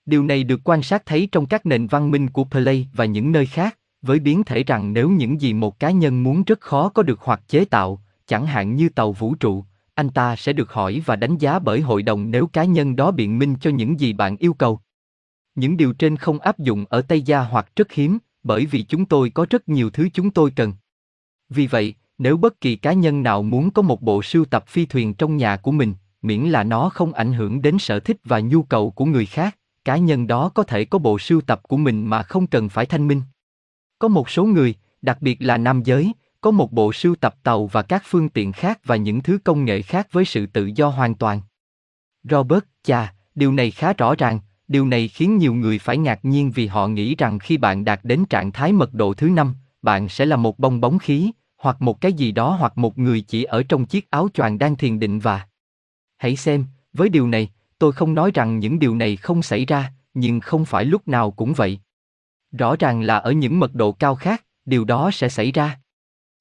Điều 0.05 0.23
này 0.23 0.43
được 0.43 0.59
quan 0.63 0.83
sát 0.83 1.05
thấy 1.05 1.29
trong 1.31 1.45
các 1.45 1.65
nền 1.65 1.87
văn 1.87 2.11
minh 2.11 2.29
của 2.29 2.43
Play 2.43 2.87
và 2.93 3.05
những 3.05 3.31
nơi 3.31 3.45
khác, 3.45 3.77
với 4.01 4.19
biến 4.19 4.43
thể 4.43 4.63
rằng 4.63 4.93
nếu 4.93 5.09
những 5.09 5.41
gì 5.41 5.53
một 5.53 5.79
cá 5.79 5.91
nhân 5.91 6.23
muốn 6.23 6.43
rất 6.43 6.61
khó 6.61 6.89
có 6.89 7.03
được 7.03 7.19
hoặc 7.21 7.41
chế 7.47 7.65
tạo, 7.65 8.01
chẳng 8.29 8.45
hạn 8.45 8.75
như 8.75 8.89
tàu 8.89 9.11
vũ 9.11 9.35
trụ, 9.35 9.63
anh 9.95 10.09
ta 10.09 10.35
sẽ 10.35 10.53
được 10.53 10.71
hỏi 10.71 11.01
và 11.05 11.15
đánh 11.15 11.37
giá 11.37 11.59
bởi 11.59 11.81
hội 11.81 12.03
đồng 12.03 12.31
nếu 12.31 12.47
cá 12.47 12.63
nhân 12.63 12.95
đó 12.95 13.11
biện 13.11 13.39
minh 13.39 13.55
cho 13.61 13.69
những 13.69 13.99
gì 13.99 14.13
bạn 14.13 14.37
yêu 14.37 14.53
cầu. 14.53 14.79
Những 15.55 15.77
điều 15.77 15.93
trên 15.93 16.17
không 16.17 16.39
áp 16.39 16.59
dụng 16.59 16.85
ở 16.89 17.01
Tây 17.01 17.21
Gia 17.21 17.39
hoặc 17.39 17.75
rất 17.75 17.91
hiếm, 17.91 18.17
bởi 18.43 18.65
vì 18.65 18.83
chúng 18.83 19.05
tôi 19.05 19.29
có 19.29 19.45
rất 19.49 19.69
nhiều 19.69 19.89
thứ 19.89 20.09
chúng 20.13 20.31
tôi 20.31 20.51
cần. 20.55 20.73
Vì 21.49 21.67
vậy, 21.67 21.95
nếu 22.17 22.37
bất 22.37 22.61
kỳ 22.61 22.75
cá 22.75 22.93
nhân 22.93 23.23
nào 23.23 23.43
muốn 23.43 23.71
có 23.71 23.81
một 23.81 24.01
bộ 24.01 24.23
sưu 24.23 24.45
tập 24.45 24.67
phi 24.67 24.85
thuyền 24.85 25.13
trong 25.13 25.37
nhà 25.37 25.57
của 25.57 25.71
mình, 25.71 25.93
miễn 26.21 26.41
là 26.41 26.63
nó 26.63 26.89
không 26.89 27.13
ảnh 27.13 27.33
hưởng 27.33 27.61
đến 27.61 27.79
sở 27.79 27.99
thích 27.99 28.17
và 28.23 28.39
nhu 28.39 28.63
cầu 28.63 28.91
của 28.91 29.05
người 29.05 29.25
khác, 29.25 29.57
cá 29.85 29.97
nhân 29.97 30.27
đó 30.27 30.49
có 30.49 30.63
thể 30.63 30.85
có 30.85 30.99
bộ 30.99 31.19
sưu 31.19 31.41
tập 31.41 31.61
của 31.67 31.77
mình 31.77 32.05
mà 32.05 32.23
không 32.23 32.47
cần 32.47 32.69
phải 32.69 32.85
thanh 32.85 33.07
minh. 33.07 33.21
Có 33.99 34.07
một 34.07 34.29
số 34.29 34.45
người, 34.45 34.75
đặc 35.01 35.21
biệt 35.21 35.37
là 35.41 35.57
nam 35.57 35.83
giới, 35.83 36.13
có 36.41 36.51
một 36.51 36.71
bộ 36.71 36.93
sưu 36.93 37.15
tập 37.15 37.35
tàu 37.43 37.67
và 37.67 37.81
các 37.81 38.03
phương 38.05 38.29
tiện 38.29 38.51
khác 38.51 38.79
và 38.83 38.95
những 38.95 39.21
thứ 39.21 39.39
công 39.43 39.65
nghệ 39.65 39.81
khác 39.81 40.07
với 40.11 40.25
sự 40.25 40.45
tự 40.45 40.71
do 40.75 40.87
hoàn 40.87 41.15
toàn. 41.15 41.41
Robert, 42.23 42.63
chà, 42.83 43.13
điều 43.35 43.51
này 43.51 43.71
khá 43.71 43.93
rõ 43.93 44.15
ràng, 44.15 44.39
điều 44.67 44.87
này 44.87 45.07
khiến 45.07 45.37
nhiều 45.37 45.53
người 45.53 45.79
phải 45.79 45.97
ngạc 45.97 46.25
nhiên 46.25 46.51
vì 46.51 46.67
họ 46.67 46.87
nghĩ 46.87 47.15
rằng 47.15 47.39
khi 47.39 47.57
bạn 47.57 47.85
đạt 47.85 47.99
đến 48.03 48.25
trạng 48.25 48.51
thái 48.51 48.73
mật 48.73 48.93
độ 48.93 49.13
thứ 49.13 49.29
năm, 49.29 49.53
bạn 49.81 50.09
sẽ 50.09 50.25
là 50.25 50.35
một 50.35 50.59
bong 50.59 50.81
bóng 50.81 50.99
khí, 50.99 51.31
hoặc 51.59 51.81
một 51.81 52.01
cái 52.01 52.13
gì 52.13 52.31
đó 52.31 52.55
hoặc 52.59 52.77
một 52.77 52.97
người 52.97 53.21
chỉ 53.21 53.43
ở 53.43 53.63
trong 53.63 53.85
chiếc 53.85 54.09
áo 54.09 54.29
choàng 54.33 54.57
đang 54.57 54.75
thiền 54.75 54.99
định 54.99 55.19
và 55.19 55.47
hãy 56.17 56.35
xem 56.35 56.65
với 56.93 57.09
điều 57.09 57.27
này 57.27 57.49
tôi 57.79 57.91
không 57.91 58.13
nói 58.13 58.31
rằng 58.33 58.59
những 58.59 58.79
điều 58.79 58.95
này 58.95 59.15
không 59.15 59.41
xảy 59.41 59.65
ra 59.65 59.91
nhưng 60.13 60.39
không 60.39 60.65
phải 60.65 60.85
lúc 60.85 61.07
nào 61.07 61.31
cũng 61.31 61.53
vậy 61.53 61.79
rõ 62.51 62.75
ràng 62.79 63.01
là 63.01 63.17
ở 63.17 63.31
những 63.31 63.59
mật 63.59 63.75
độ 63.75 63.91
cao 63.91 64.15
khác 64.15 64.43
điều 64.65 64.85
đó 64.85 65.11
sẽ 65.13 65.29
xảy 65.29 65.51
ra 65.51 65.79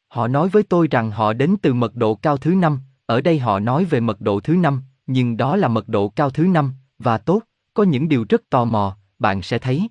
họ 0.09 0.29
nói 0.29 0.49
với 0.49 0.63
tôi 0.63 0.89
rằng 0.91 1.11
họ 1.11 1.33
đến 1.33 1.57
từ 1.63 1.75
mật 1.75 1.97
độ 1.97 2.15
cao 2.15 2.37
thứ 2.37 2.55
năm 2.55 2.81
ở 3.07 3.21
đây 3.21 3.39
họ 3.39 3.59
nói 3.59 3.85
về 3.85 4.01
mật 4.01 4.21
độ 4.21 4.41
thứ 4.41 4.57
năm 4.57 4.83
nhưng 5.07 5.37
đó 5.37 5.57
là 5.57 5.69
mật 5.69 5.89
độ 5.89 6.09
cao 6.09 6.31
thứ 6.31 6.47
năm 6.47 6.75
và 6.99 7.19
tốt 7.19 7.43
có 7.75 7.83
những 7.83 8.09
điều 8.09 8.27
rất 8.29 8.43
tò 8.51 8.65
mò 8.65 8.97
bạn 9.19 9.43
sẽ 9.43 9.59
thấy 9.59 9.89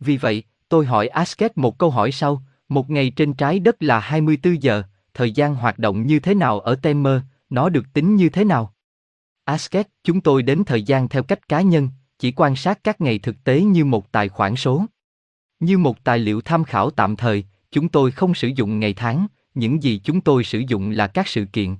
vì 0.00 0.16
vậy 0.16 0.42
tôi 0.68 0.86
hỏi 0.86 1.08
asket 1.08 1.58
một 1.58 1.78
câu 1.78 1.90
hỏi 1.90 2.12
sau 2.12 2.42
một 2.72 2.90
ngày 2.90 3.10
trên 3.10 3.34
trái 3.34 3.58
đất 3.58 3.82
là 3.82 4.00
24 4.00 4.62
giờ, 4.62 4.82
thời 5.14 5.32
gian 5.32 5.54
hoạt 5.54 5.78
động 5.78 6.06
như 6.06 6.20
thế 6.20 6.34
nào 6.34 6.60
ở 6.60 6.74
Temer, 6.74 7.20
nó 7.50 7.68
được 7.68 7.84
tính 7.92 8.16
như 8.16 8.28
thế 8.28 8.44
nào? 8.44 8.74
Asket, 9.44 9.88
chúng 10.04 10.20
tôi 10.20 10.42
đến 10.42 10.64
thời 10.64 10.82
gian 10.82 11.08
theo 11.08 11.22
cách 11.22 11.48
cá 11.48 11.60
nhân, 11.60 11.88
chỉ 12.18 12.32
quan 12.32 12.56
sát 12.56 12.84
các 12.84 13.00
ngày 13.00 13.18
thực 13.18 13.44
tế 13.44 13.60
như 13.62 13.84
một 13.84 14.12
tài 14.12 14.28
khoản 14.28 14.56
số. 14.56 14.84
Như 15.60 15.78
một 15.78 16.04
tài 16.04 16.18
liệu 16.18 16.40
tham 16.40 16.64
khảo 16.64 16.90
tạm 16.90 17.16
thời, 17.16 17.44
chúng 17.72 17.88
tôi 17.88 18.10
không 18.10 18.34
sử 18.34 18.48
dụng 18.48 18.80
ngày 18.80 18.94
tháng, 18.94 19.26
những 19.54 19.82
gì 19.82 20.00
chúng 20.04 20.20
tôi 20.20 20.44
sử 20.44 20.58
dụng 20.58 20.90
là 20.90 21.06
các 21.06 21.28
sự 21.28 21.44
kiện. 21.44 21.76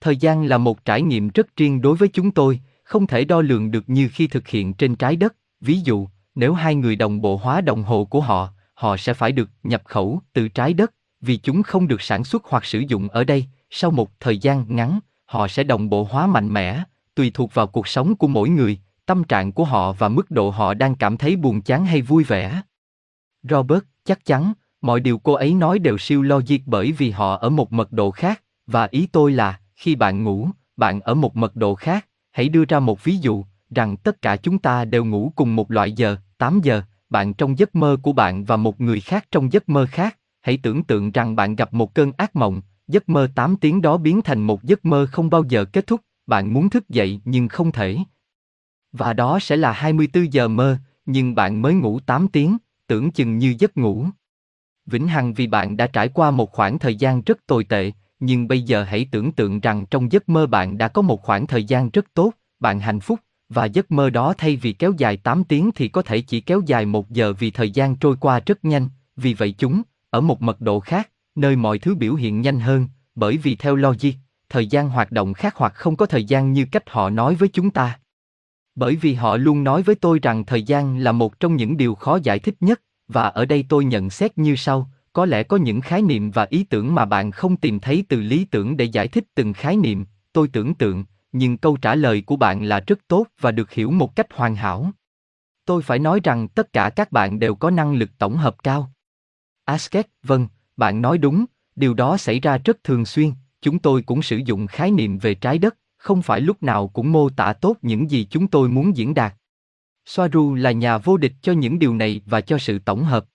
Thời 0.00 0.16
gian 0.16 0.44
là 0.44 0.58
một 0.58 0.84
trải 0.84 1.02
nghiệm 1.02 1.28
rất 1.28 1.56
riêng 1.56 1.80
đối 1.80 1.96
với 1.96 2.08
chúng 2.08 2.30
tôi, 2.30 2.60
không 2.84 3.06
thể 3.06 3.24
đo 3.24 3.40
lường 3.40 3.70
được 3.70 3.88
như 3.88 4.08
khi 4.12 4.26
thực 4.26 4.48
hiện 4.48 4.74
trên 4.74 4.96
trái 4.96 5.16
đất. 5.16 5.36
Ví 5.60 5.80
dụ, 5.80 6.08
nếu 6.34 6.54
hai 6.54 6.74
người 6.74 6.96
đồng 6.96 7.20
bộ 7.20 7.36
hóa 7.36 7.60
đồng 7.60 7.82
hồ 7.82 8.04
của 8.04 8.20
họ, 8.20 8.52
họ 8.74 8.96
sẽ 8.96 9.14
phải 9.14 9.32
được 9.32 9.50
nhập 9.62 9.82
khẩu 9.84 10.20
từ 10.32 10.48
trái 10.48 10.72
đất, 10.74 10.94
vì 11.20 11.36
chúng 11.36 11.62
không 11.62 11.88
được 11.88 12.02
sản 12.02 12.24
xuất 12.24 12.44
hoặc 12.44 12.64
sử 12.64 12.78
dụng 12.88 13.08
ở 13.08 13.24
đây, 13.24 13.46
sau 13.70 13.90
một 13.90 14.10
thời 14.20 14.38
gian 14.38 14.64
ngắn, 14.68 14.98
họ 15.24 15.48
sẽ 15.48 15.64
đồng 15.64 15.90
bộ 15.90 16.04
hóa 16.10 16.26
mạnh 16.26 16.52
mẽ, 16.52 16.82
tùy 17.14 17.30
thuộc 17.34 17.54
vào 17.54 17.66
cuộc 17.66 17.88
sống 17.88 18.16
của 18.16 18.28
mỗi 18.28 18.48
người, 18.48 18.78
tâm 19.06 19.24
trạng 19.24 19.52
của 19.52 19.64
họ 19.64 19.92
và 19.92 20.08
mức 20.08 20.30
độ 20.30 20.50
họ 20.50 20.74
đang 20.74 20.94
cảm 20.94 21.16
thấy 21.16 21.36
buồn 21.36 21.62
chán 21.62 21.86
hay 21.86 22.02
vui 22.02 22.24
vẻ. 22.24 22.62
Robert, 23.42 23.82
chắc 24.04 24.24
chắn, 24.24 24.52
mọi 24.80 25.00
điều 25.00 25.18
cô 25.18 25.32
ấy 25.32 25.54
nói 25.54 25.78
đều 25.78 25.98
siêu 25.98 26.22
logic 26.22 26.58
bởi 26.66 26.92
vì 26.92 27.10
họ 27.10 27.36
ở 27.36 27.50
một 27.50 27.72
mật 27.72 27.92
độ 27.92 28.10
khác, 28.10 28.42
và 28.66 28.88
ý 28.90 29.06
tôi 29.12 29.32
là, 29.32 29.60
khi 29.74 29.94
bạn 29.94 30.24
ngủ, 30.24 30.48
bạn 30.76 31.00
ở 31.00 31.14
một 31.14 31.36
mật 31.36 31.56
độ 31.56 31.74
khác, 31.74 32.06
hãy 32.32 32.48
đưa 32.48 32.64
ra 32.64 32.80
một 32.80 33.04
ví 33.04 33.16
dụ, 33.16 33.44
rằng 33.70 33.96
tất 33.96 34.22
cả 34.22 34.36
chúng 34.36 34.58
ta 34.58 34.84
đều 34.84 35.04
ngủ 35.04 35.32
cùng 35.36 35.56
một 35.56 35.70
loại 35.70 35.92
giờ, 35.92 36.16
8 36.38 36.60
giờ, 36.62 36.82
bạn 37.10 37.34
trong 37.34 37.58
giấc 37.58 37.74
mơ 37.74 37.96
của 38.02 38.12
bạn 38.12 38.44
và 38.44 38.56
một 38.56 38.80
người 38.80 39.00
khác 39.00 39.26
trong 39.30 39.52
giấc 39.52 39.68
mơ 39.68 39.86
khác, 39.90 40.18
hãy 40.40 40.58
tưởng 40.62 40.84
tượng 40.84 41.10
rằng 41.10 41.36
bạn 41.36 41.56
gặp 41.56 41.74
một 41.74 41.94
cơn 41.94 42.12
ác 42.16 42.36
mộng, 42.36 42.62
giấc 42.88 43.08
mơ 43.08 43.28
8 43.34 43.56
tiếng 43.56 43.82
đó 43.82 43.96
biến 43.96 44.22
thành 44.22 44.42
một 44.42 44.62
giấc 44.62 44.84
mơ 44.84 45.06
không 45.12 45.30
bao 45.30 45.44
giờ 45.48 45.64
kết 45.64 45.86
thúc, 45.86 46.00
bạn 46.26 46.52
muốn 46.52 46.70
thức 46.70 46.88
dậy 46.88 47.20
nhưng 47.24 47.48
không 47.48 47.72
thể. 47.72 47.98
Và 48.92 49.12
đó 49.12 49.38
sẽ 49.38 49.56
là 49.56 49.72
24 49.72 50.32
giờ 50.32 50.48
mơ, 50.48 50.78
nhưng 51.06 51.34
bạn 51.34 51.62
mới 51.62 51.74
ngủ 51.74 52.00
8 52.00 52.28
tiếng, 52.28 52.56
tưởng 52.86 53.10
chừng 53.10 53.38
như 53.38 53.54
giấc 53.58 53.76
ngủ. 53.76 54.06
Vĩnh 54.86 55.08
Hằng 55.08 55.34
vì 55.34 55.46
bạn 55.46 55.76
đã 55.76 55.86
trải 55.86 56.08
qua 56.08 56.30
một 56.30 56.52
khoảng 56.52 56.78
thời 56.78 56.96
gian 56.96 57.22
rất 57.22 57.46
tồi 57.46 57.64
tệ, 57.64 57.92
nhưng 58.20 58.48
bây 58.48 58.62
giờ 58.62 58.82
hãy 58.82 59.08
tưởng 59.10 59.32
tượng 59.32 59.60
rằng 59.60 59.86
trong 59.86 60.12
giấc 60.12 60.28
mơ 60.28 60.46
bạn 60.46 60.78
đã 60.78 60.88
có 60.88 61.02
một 61.02 61.22
khoảng 61.22 61.46
thời 61.46 61.64
gian 61.64 61.90
rất 61.90 62.06
tốt, 62.14 62.32
bạn 62.60 62.80
hạnh 62.80 63.00
phúc, 63.00 63.20
và 63.48 63.64
giấc 63.64 63.90
mơ 63.90 64.10
đó 64.10 64.34
thay 64.38 64.56
vì 64.56 64.72
kéo 64.72 64.92
dài 64.98 65.16
8 65.16 65.44
tiếng 65.44 65.70
thì 65.74 65.88
có 65.88 66.02
thể 66.02 66.20
chỉ 66.20 66.40
kéo 66.40 66.62
dài 66.66 66.86
một 66.86 67.10
giờ 67.10 67.32
vì 67.32 67.50
thời 67.50 67.70
gian 67.70 67.96
trôi 67.96 68.16
qua 68.20 68.40
rất 68.46 68.64
nhanh, 68.64 68.88
vì 69.16 69.34
vậy 69.34 69.54
chúng, 69.58 69.82
ở 70.10 70.20
một 70.20 70.42
mật 70.42 70.60
độ 70.60 70.80
khác, 70.80 71.10
nơi 71.34 71.56
mọi 71.56 71.78
thứ 71.78 71.94
biểu 71.94 72.14
hiện 72.14 72.40
nhanh 72.40 72.60
hơn, 72.60 72.88
bởi 73.14 73.36
vì 73.36 73.56
theo 73.56 73.76
logic, 73.76 74.12
thời 74.48 74.66
gian 74.66 74.88
hoạt 74.88 75.12
động 75.12 75.34
khác 75.34 75.54
hoặc 75.56 75.74
không 75.74 75.96
có 75.96 76.06
thời 76.06 76.24
gian 76.24 76.52
như 76.52 76.66
cách 76.72 76.90
họ 76.90 77.10
nói 77.10 77.34
với 77.34 77.48
chúng 77.48 77.70
ta. 77.70 77.98
Bởi 78.74 78.96
vì 78.96 79.14
họ 79.14 79.36
luôn 79.36 79.64
nói 79.64 79.82
với 79.82 79.94
tôi 79.94 80.18
rằng 80.22 80.44
thời 80.44 80.62
gian 80.62 80.98
là 80.98 81.12
một 81.12 81.40
trong 81.40 81.56
những 81.56 81.76
điều 81.76 81.94
khó 81.94 82.18
giải 82.22 82.38
thích 82.38 82.54
nhất, 82.60 82.80
và 83.08 83.22
ở 83.22 83.44
đây 83.44 83.64
tôi 83.68 83.84
nhận 83.84 84.10
xét 84.10 84.38
như 84.38 84.56
sau, 84.56 84.90
có 85.12 85.26
lẽ 85.26 85.42
có 85.42 85.56
những 85.56 85.80
khái 85.80 86.02
niệm 86.02 86.30
và 86.30 86.46
ý 86.50 86.64
tưởng 86.64 86.94
mà 86.94 87.04
bạn 87.04 87.30
không 87.30 87.56
tìm 87.56 87.80
thấy 87.80 88.04
từ 88.08 88.20
lý 88.20 88.44
tưởng 88.44 88.76
để 88.76 88.84
giải 88.84 89.08
thích 89.08 89.24
từng 89.34 89.52
khái 89.52 89.76
niệm, 89.76 90.06
tôi 90.32 90.48
tưởng 90.48 90.74
tượng, 90.74 91.04
nhưng 91.32 91.58
câu 91.58 91.76
trả 91.76 91.94
lời 91.94 92.22
của 92.26 92.36
bạn 92.36 92.64
là 92.64 92.80
rất 92.86 92.98
tốt 93.08 93.26
và 93.40 93.50
được 93.50 93.72
hiểu 93.72 93.90
một 93.90 94.16
cách 94.16 94.26
hoàn 94.32 94.56
hảo. 94.56 94.90
Tôi 95.64 95.82
phải 95.82 95.98
nói 95.98 96.20
rằng 96.24 96.48
tất 96.48 96.72
cả 96.72 96.90
các 96.90 97.12
bạn 97.12 97.38
đều 97.38 97.54
có 97.54 97.70
năng 97.70 97.94
lực 97.94 98.10
tổng 98.18 98.36
hợp 98.36 98.56
cao. 98.62 98.92
Asket, 99.64 100.06
vâng, 100.22 100.48
bạn 100.76 101.02
nói 101.02 101.18
đúng, 101.18 101.44
điều 101.76 101.94
đó 101.94 102.16
xảy 102.16 102.40
ra 102.40 102.58
rất 102.58 102.84
thường 102.84 103.04
xuyên, 103.04 103.32
chúng 103.60 103.78
tôi 103.78 104.02
cũng 104.02 104.22
sử 104.22 104.36
dụng 104.36 104.66
khái 104.66 104.90
niệm 104.90 105.18
về 105.18 105.34
trái 105.34 105.58
đất, 105.58 105.76
không 105.96 106.22
phải 106.22 106.40
lúc 106.40 106.62
nào 106.62 106.88
cũng 106.88 107.12
mô 107.12 107.28
tả 107.28 107.52
tốt 107.52 107.76
những 107.82 108.10
gì 108.10 108.26
chúng 108.30 108.48
tôi 108.48 108.68
muốn 108.68 108.96
diễn 108.96 109.14
đạt. 109.14 109.34
Soaru 110.06 110.54
là 110.54 110.72
nhà 110.72 110.98
vô 110.98 111.16
địch 111.16 111.32
cho 111.42 111.52
những 111.52 111.78
điều 111.78 111.94
này 111.94 112.20
và 112.26 112.40
cho 112.40 112.58
sự 112.58 112.78
tổng 112.78 113.04
hợp. 113.04 113.26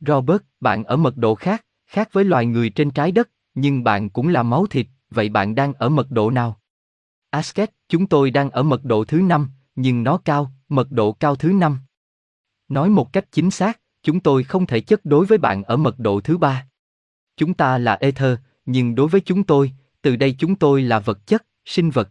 Robert, 0.00 0.42
bạn 0.60 0.84
ở 0.84 0.96
mật 0.96 1.16
độ 1.16 1.34
khác, 1.34 1.64
khác 1.86 2.08
với 2.12 2.24
loài 2.24 2.46
người 2.46 2.70
trên 2.70 2.90
trái 2.90 3.12
đất, 3.12 3.30
nhưng 3.54 3.84
bạn 3.84 4.10
cũng 4.10 4.28
là 4.28 4.42
máu 4.42 4.66
thịt, 4.66 4.86
vậy 5.10 5.28
bạn 5.28 5.54
đang 5.54 5.72
ở 5.72 5.88
mật 5.88 6.10
độ 6.10 6.30
nào? 6.30 6.60
Asket, 7.30 7.70
chúng 7.88 8.06
tôi 8.06 8.30
đang 8.30 8.50
ở 8.50 8.62
mật 8.62 8.84
độ 8.84 9.04
thứ 9.04 9.20
năm, 9.22 9.50
nhưng 9.74 10.02
nó 10.02 10.18
cao, 10.24 10.52
mật 10.68 10.90
độ 10.90 11.12
cao 11.12 11.36
thứ 11.36 11.52
năm. 11.52 11.78
Nói 12.68 12.90
một 12.90 13.12
cách 13.12 13.24
chính 13.30 13.50
xác, 13.50 13.80
chúng 14.02 14.20
tôi 14.20 14.44
không 14.44 14.66
thể 14.66 14.80
chất 14.80 15.04
đối 15.04 15.26
với 15.26 15.38
bạn 15.38 15.62
ở 15.62 15.76
mật 15.76 15.98
độ 15.98 16.20
thứ 16.20 16.38
ba. 16.38 16.66
Chúng 17.36 17.54
ta 17.54 17.78
là 17.78 17.94
ether, 17.94 18.38
nhưng 18.66 18.94
đối 18.94 19.08
với 19.08 19.20
chúng 19.20 19.44
tôi, 19.44 19.72
từ 20.02 20.16
đây 20.16 20.34
chúng 20.38 20.54
tôi 20.54 20.82
là 20.82 20.98
vật 20.98 21.26
chất, 21.26 21.46
sinh 21.64 21.90
vật. 21.90 22.08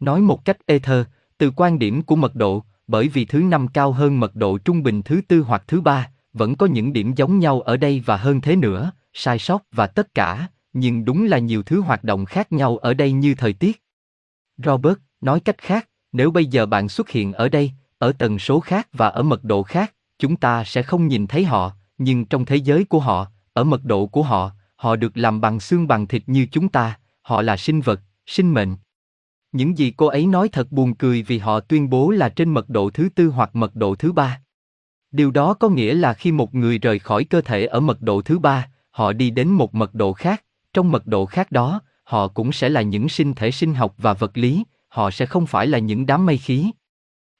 Nói 0.00 0.20
một 0.20 0.44
cách 0.44 0.66
ether, 0.66 1.06
từ 1.38 1.50
quan 1.56 1.78
điểm 1.78 2.02
của 2.02 2.16
mật 2.16 2.34
độ, 2.34 2.64
bởi 2.88 3.08
vì 3.08 3.24
thứ 3.24 3.38
năm 3.38 3.68
cao 3.68 3.92
hơn 3.92 4.20
mật 4.20 4.36
độ 4.36 4.58
trung 4.58 4.82
bình 4.82 5.02
thứ 5.02 5.20
tư 5.28 5.40
hoặc 5.40 5.64
thứ 5.66 5.80
ba, 5.80 6.10
vẫn 6.32 6.54
có 6.54 6.66
những 6.66 6.92
điểm 6.92 7.14
giống 7.14 7.38
nhau 7.38 7.60
ở 7.60 7.76
đây 7.76 8.02
và 8.06 8.16
hơn 8.16 8.40
thế 8.40 8.56
nữa, 8.56 8.92
sai 9.12 9.38
sót 9.38 9.62
và 9.72 9.86
tất 9.86 10.14
cả, 10.14 10.48
nhưng 10.72 11.04
đúng 11.04 11.24
là 11.24 11.38
nhiều 11.38 11.62
thứ 11.62 11.80
hoạt 11.80 12.04
động 12.04 12.24
khác 12.24 12.52
nhau 12.52 12.76
ở 12.76 12.94
đây 12.94 13.12
như 13.12 13.34
thời 13.34 13.52
tiết. 13.52 13.82
Robert, 14.64 14.98
nói 15.20 15.40
cách 15.40 15.58
khác, 15.58 15.88
nếu 16.12 16.30
bây 16.30 16.46
giờ 16.46 16.66
bạn 16.66 16.88
xuất 16.88 17.10
hiện 17.10 17.32
ở 17.32 17.48
đây, 17.48 17.72
ở 17.98 18.12
tần 18.12 18.38
số 18.38 18.60
khác 18.60 18.88
và 18.92 19.08
ở 19.08 19.22
mật 19.22 19.44
độ 19.44 19.62
khác, 19.62 19.94
chúng 20.18 20.36
ta 20.36 20.64
sẽ 20.64 20.82
không 20.82 21.08
nhìn 21.08 21.26
thấy 21.26 21.44
họ, 21.44 21.72
nhưng 21.98 22.24
trong 22.24 22.44
thế 22.44 22.56
giới 22.56 22.84
của 22.84 23.00
họ, 23.00 23.26
ở 23.52 23.64
mật 23.64 23.84
độ 23.84 24.06
của 24.06 24.22
họ, 24.22 24.50
họ 24.76 24.96
được 24.96 25.16
làm 25.16 25.40
bằng 25.40 25.60
xương 25.60 25.88
bằng 25.88 26.06
thịt 26.06 26.22
như 26.26 26.46
chúng 26.50 26.68
ta, 26.68 26.98
họ 27.22 27.42
là 27.42 27.56
sinh 27.56 27.80
vật, 27.80 28.00
sinh 28.26 28.54
mệnh. 28.54 28.76
Những 29.52 29.78
gì 29.78 29.90
cô 29.96 30.06
ấy 30.06 30.26
nói 30.26 30.48
thật 30.48 30.72
buồn 30.72 30.94
cười 30.94 31.22
vì 31.22 31.38
họ 31.38 31.60
tuyên 31.60 31.90
bố 31.90 32.10
là 32.10 32.28
trên 32.28 32.54
mật 32.54 32.68
độ 32.68 32.90
thứ 32.90 33.08
tư 33.14 33.28
hoặc 33.28 33.56
mật 33.56 33.76
độ 33.76 33.94
thứ 33.94 34.12
ba. 34.12 34.40
Điều 35.10 35.30
đó 35.30 35.54
có 35.54 35.68
nghĩa 35.68 35.94
là 35.94 36.14
khi 36.14 36.32
một 36.32 36.54
người 36.54 36.78
rời 36.78 36.98
khỏi 36.98 37.24
cơ 37.24 37.40
thể 37.40 37.66
ở 37.66 37.80
mật 37.80 38.02
độ 38.02 38.22
thứ 38.22 38.38
ba, 38.38 38.68
họ 38.90 39.12
đi 39.12 39.30
đến 39.30 39.48
một 39.48 39.74
mật 39.74 39.94
độ 39.94 40.12
khác, 40.12 40.44
trong 40.72 40.92
mật 40.92 41.06
độ 41.06 41.26
khác 41.26 41.52
đó, 41.52 41.80
họ 42.04 42.28
cũng 42.28 42.52
sẽ 42.52 42.68
là 42.68 42.82
những 42.82 43.08
sinh 43.08 43.34
thể 43.34 43.50
sinh 43.50 43.74
học 43.74 43.94
và 43.98 44.12
vật 44.12 44.38
lý, 44.38 44.64
họ 44.88 45.10
sẽ 45.10 45.26
không 45.26 45.46
phải 45.46 45.66
là 45.66 45.78
những 45.78 46.06
đám 46.06 46.26
mây 46.26 46.36
khí. 46.36 46.70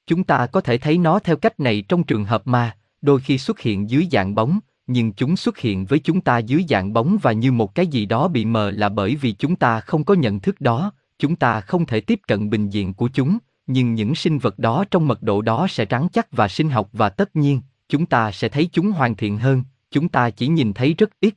Chúng 0.07 0.25
ta 0.25 0.47
có 0.47 0.61
thể 0.61 0.79
thấy 0.79 0.99
nó 0.99 1.19
theo 1.19 1.37
cách 1.37 1.61
này 1.61 1.83
trong 1.88 2.05
trường 2.05 2.25
hợp 2.25 2.47
ma, 2.47 2.77
đôi 3.03 3.21
khi 3.21 3.38
xuất 3.38 3.61
hiện 3.61 3.91
dưới 3.91 4.09
dạng 4.12 4.35
bóng, 4.35 4.59
nhưng 4.87 5.12
chúng 5.12 5.37
xuất 5.37 5.59
hiện 5.59 5.85
với 5.85 5.99
chúng 5.99 6.21
ta 6.21 6.38
dưới 6.38 6.65
dạng 6.69 6.93
bóng 6.93 7.19
và 7.23 7.33
như 7.33 7.53
một 7.53 7.75
cái 7.75 7.87
gì 7.87 8.07
đó 8.07 8.29
bị 8.29 8.45
mờ 8.45 8.71
là 8.71 8.88
bởi 8.88 9.17
vì 9.17 9.33
chúng 9.33 9.57
ta 9.57 9.81
không 9.81 10.05
có 10.05 10.15
nhận 10.15 10.41
thức 10.41 10.61
đó, 10.61 10.93
chúng 11.19 11.37
ta 11.37 11.61
không 11.61 11.87
thể 11.87 12.01
tiếp 12.01 12.21
cận 12.27 12.51
bình 12.51 12.71
diện 12.71 12.95
của 12.95 13.09
chúng, 13.13 13.39
nhưng 13.67 13.95
những 13.95 14.15
sinh 14.15 14.39
vật 14.39 14.59
đó 14.59 14.85
trong 14.91 15.09
mật 15.09 15.23
độ 15.23 15.43
đó 15.43 15.67
sẽ 15.71 15.87
rắn 15.91 16.09
chắc 16.13 16.33
và 16.33 16.49
sinh 16.49 16.71
học 16.71 16.89
và 16.93 17.09
tất 17.09 17.37
nhiên, 17.37 17.61
chúng 17.89 18.07
ta 18.07 18.33
sẽ 18.33 18.49
thấy 18.49 18.69
chúng 18.73 18.93
hoàn 18.93 19.17
thiện 19.17 19.39
hơn, 19.39 19.63
chúng 19.91 20.09
ta 20.09 20.31
chỉ 20.31 20.49
nhìn 20.49 20.73
thấy 20.73 20.95
rất 20.95 21.11
ít. 21.21 21.35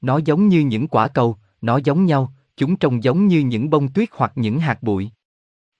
Nó 0.00 0.18
giống 0.18 0.48
như 0.48 0.60
những 0.60 0.88
quả 0.88 1.08
cầu, 1.08 1.36
nó 1.60 1.80
giống 1.84 2.04
nhau, 2.04 2.32
chúng 2.56 2.76
trông 2.76 3.04
giống 3.04 3.26
như 3.26 3.40
những 3.40 3.70
bông 3.70 3.88
tuyết 3.88 4.08
hoặc 4.12 4.32
những 4.36 4.60
hạt 4.60 4.82
bụi. 4.82 5.10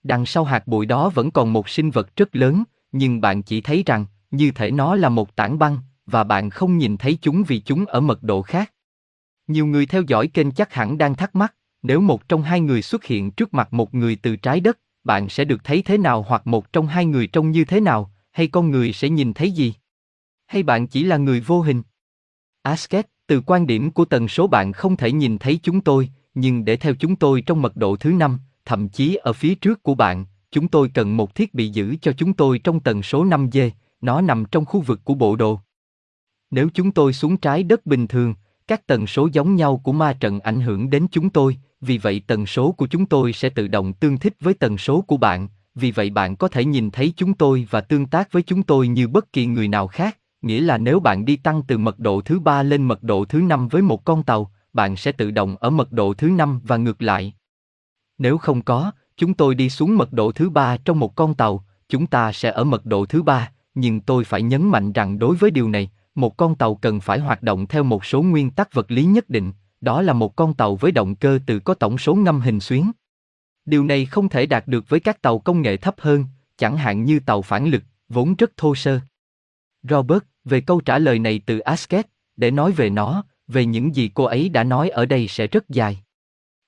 Đằng 0.03 0.25
sau 0.25 0.43
hạt 0.43 0.67
bụi 0.67 0.85
đó 0.85 1.09
vẫn 1.09 1.31
còn 1.31 1.53
một 1.53 1.69
sinh 1.69 1.91
vật 1.91 2.15
rất 2.15 2.35
lớn, 2.35 2.63
nhưng 2.91 3.21
bạn 3.21 3.43
chỉ 3.43 3.61
thấy 3.61 3.83
rằng, 3.85 4.05
như 4.31 4.51
thể 4.51 4.71
nó 4.71 4.95
là 4.95 5.09
một 5.09 5.35
tảng 5.35 5.59
băng, 5.59 5.77
và 6.05 6.23
bạn 6.23 6.49
không 6.49 6.77
nhìn 6.77 6.97
thấy 6.97 7.17
chúng 7.21 7.43
vì 7.43 7.59
chúng 7.59 7.85
ở 7.85 7.99
mật 7.99 8.23
độ 8.23 8.41
khác. 8.41 8.73
Nhiều 9.47 9.65
người 9.65 9.85
theo 9.85 10.01
dõi 10.01 10.27
kênh 10.27 10.51
chắc 10.51 10.73
hẳn 10.73 10.97
đang 10.97 11.15
thắc 11.15 11.35
mắc, 11.35 11.53
nếu 11.87 12.01
một 12.01 12.29
trong 12.29 12.41
hai 12.41 12.61
người 12.61 12.81
xuất 12.81 13.05
hiện 13.05 13.31
trước 13.31 13.53
mặt 13.53 13.73
một 13.73 13.93
người 13.93 14.15
từ 14.15 14.35
trái 14.35 14.59
đất, 14.59 14.79
bạn 15.03 15.29
sẽ 15.29 15.45
được 15.45 15.63
thấy 15.63 15.81
thế 15.81 15.97
nào 15.97 16.25
hoặc 16.27 16.47
một 16.47 16.73
trong 16.73 16.87
hai 16.87 17.05
người 17.05 17.27
trông 17.27 17.51
như 17.51 17.65
thế 17.65 17.79
nào, 17.79 18.11
hay 18.31 18.47
con 18.47 18.71
người 18.71 18.93
sẽ 18.93 19.09
nhìn 19.09 19.33
thấy 19.33 19.51
gì? 19.51 19.73
Hay 20.45 20.63
bạn 20.63 20.87
chỉ 20.87 21.03
là 21.03 21.17
người 21.17 21.39
vô 21.39 21.61
hình? 21.61 21.81
Asket, 22.61 23.07
từ 23.27 23.41
quan 23.45 23.67
điểm 23.67 23.91
của 23.91 24.05
tần 24.05 24.27
số 24.27 24.47
bạn 24.47 24.73
không 24.73 24.97
thể 24.97 25.11
nhìn 25.11 25.37
thấy 25.37 25.59
chúng 25.63 25.81
tôi, 25.81 26.09
nhưng 26.33 26.65
để 26.65 26.77
theo 26.77 26.93
chúng 26.95 27.15
tôi 27.15 27.41
trong 27.41 27.61
mật 27.61 27.77
độ 27.77 27.95
thứ 27.95 28.11
năm, 28.11 28.39
thậm 28.65 28.89
chí 28.89 29.15
ở 29.15 29.33
phía 29.33 29.55
trước 29.55 29.83
của 29.83 29.95
bạn, 29.95 30.25
chúng 30.51 30.67
tôi 30.67 30.89
cần 30.93 31.17
một 31.17 31.35
thiết 31.35 31.53
bị 31.53 31.69
giữ 31.69 31.95
cho 32.01 32.11
chúng 32.11 32.33
tôi 32.33 32.59
trong 32.59 32.79
tần 32.79 33.03
số 33.03 33.25
5G, 33.25 33.69
nó 34.01 34.21
nằm 34.21 34.45
trong 34.51 34.65
khu 34.65 34.81
vực 34.81 34.99
của 35.03 35.13
bộ 35.13 35.35
đồ. 35.35 35.59
Nếu 36.51 36.69
chúng 36.73 36.91
tôi 36.91 37.13
xuống 37.13 37.37
trái 37.37 37.63
đất 37.63 37.85
bình 37.85 38.07
thường, 38.07 38.33
các 38.67 38.87
tần 38.87 39.07
số 39.07 39.29
giống 39.33 39.55
nhau 39.55 39.81
của 39.83 39.91
ma 39.91 40.13
trận 40.13 40.39
ảnh 40.39 40.61
hưởng 40.61 40.89
đến 40.89 41.07
chúng 41.11 41.29
tôi, 41.29 41.57
vì 41.81 41.97
vậy 41.97 42.21
tần 42.27 42.45
số 42.45 42.71
của 42.71 42.87
chúng 42.87 43.05
tôi 43.05 43.33
sẽ 43.33 43.49
tự 43.49 43.67
động 43.67 43.93
tương 43.93 44.17
thích 44.17 44.33
với 44.39 44.53
tần 44.53 44.77
số 44.77 45.01
của 45.01 45.17
bạn, 45.17 45.47
vì 45.75 45.91
vậy 45.91 46.09
bạn 46.09 46.35
có 46.35 46.47
thể 46.47 46.65
nhìn 46.65 46.91
thấy 46.91 47.13
chúng 47.17 47.33
tôi 47.33 47.67
và 47.69 47.81
tương 47.81 48.05
tác 48.05 48.31
với 48.31 48.43
chúng 48.43 48.63
tôi 48.63 48.87
như 48.87 49.07
bất 49.07 49.33
kỳ 49.33 49.45
người 49.45 49.67
nào 49.67 49.87
khác, 49.87 50.17
nghĩa 50.41 50.61
là 50.61 50.77
nếu 50.77 50.99
bạn 50.99 51.25
đi 51.25 51.35
tăng 51.35 51.61
từ 51.67 51.77
mật 51.77 51.99
độ 51.99 52.21
thứ 52.21 52.39
ba 52.39 52.63
lên 52.63 52.83
mật 52.83 53.03
độ 53.03 53.25
thứ 53.25 53.41
năm 53.41 53.67
với 53.67 53.81
một 53.81 54.05
con 54.05 54.23
tàu, 54.23 54.51
bạn 54.73 54.95
sẽ 54.95 55.11
tự 55.11 55.31
động 55.31 55.55
ở 55.59 55.69
mật 55.69 55.91
độ 55.91 56.13
thứ 56.13 56.29
năm 56.29 56.61
và 56.63 56.77
ngược 56.77 57.01
lại. 57.01 57.33
Nếu 58.17 58.37
không 58.37 58.61
có, 58.61 58.91
chúng 59.17 59.33
tôi 59.33 59.55
đi 59.55 59.69
xuống 59.69 59.97
mật 59.97 60.13
độ 60.13 60.31
thứ 60.31 60.49
ba 60.49 60.77
trong 60.77 60.99
một 60.99 61.15
con 61.15 61.33
tàu, 61.33 61.65
chúng 61.89 62.07
ta 62.07 62.31
sẽ 62.31 62.51
ở 62.51 62.63
mật 62.63 62.85
độ 62.85 63.05
thứ 63.05 63.23
ba, 63.23 63.51
nhưng 63.75 64.01
tôi 64.01 64.23
phải 64.23 64.41
nhấn 64.41 64.67
mạnh 64.67 64.93
rằng 64.93 65.19
đối 65.19 65.35
với 65.35 65.51
điều 65.51 65.69
này, 65.69 65.89
một 66.15 66.37
con 66.37 66.55
tàu 66.55 66.75
cần 66.75 66.99
phải 66.99 67.19
hoạt 67.19 67.43
động 67.43 67.67
theo 67.67 67.83
một 67.83 68.05
số 68.05 68.21
nguyên 68.21 68.51
tắc 68.51 68.73
vật 68.73 68.91
lý 68.91 69.03
nhất 69.03 69.29
định, 69.29 69.51
đó 69.81 70.01
là 70.01 70.13
một 70.13 70.35
con 70.35 70.53
tàu 70.53 70.75
với 70.75 70.91
động 70.91 71.15
cơ 71.15 71.39
từ 71.45 71.59
có 71.59 71.73
tổng 71.73 71.97
số 71.97 72.15
ngâm 72.15 72.41
hình 72.41 72.59
xuyến. 72.59 72.91
Điều 73.65 73.83
này 73.83 74.05
không 74.05 74.29
thể 74.29 74.45
đạt 74.45 74.67
được 74.67 74.89
với 74.89 74.99
các 74.99 75.21
tàu 75.21 75.39
công 75.39 75.61
nghệ 75.61 75.77
thấp 75.77 75.95
hơn, 75.97 76.25
chẳng 76.57 76.77
hạn 76.77 77.03
như 77.03 77.19
tàu 77.19 77.41
phản 77.41 77.67
lực, 77.67 77.83
vốn 78.09 78.35
rất 78.35 78.57
thô 78.57 78.75
sơ. 78.75 78.99
Robert, 79.83 80.23
về 80.45 80.61
câu 80.61 80.81
trả 80.81 80.99
lời 80.99 81.19
này 81.19 81.41
từ 81.45 81.59
Asket, 81.59 82.07
để 82.37 82.51
nói 82.51 82.71
về 82.71 82.89
nó, 82.89 83.23
về 83.47 83.65
những 83.65 83.95
gì 83.95 84.11
cô 84.13 84.23
ấy 84.23 84.49
đã 84.49 84.63
nói 84.63 84.89
ở 84.89 85.05
đây 85.05 85.27
sẽ 85.27 85.47
rất 85.47 85.69
dài. 85.69 85.99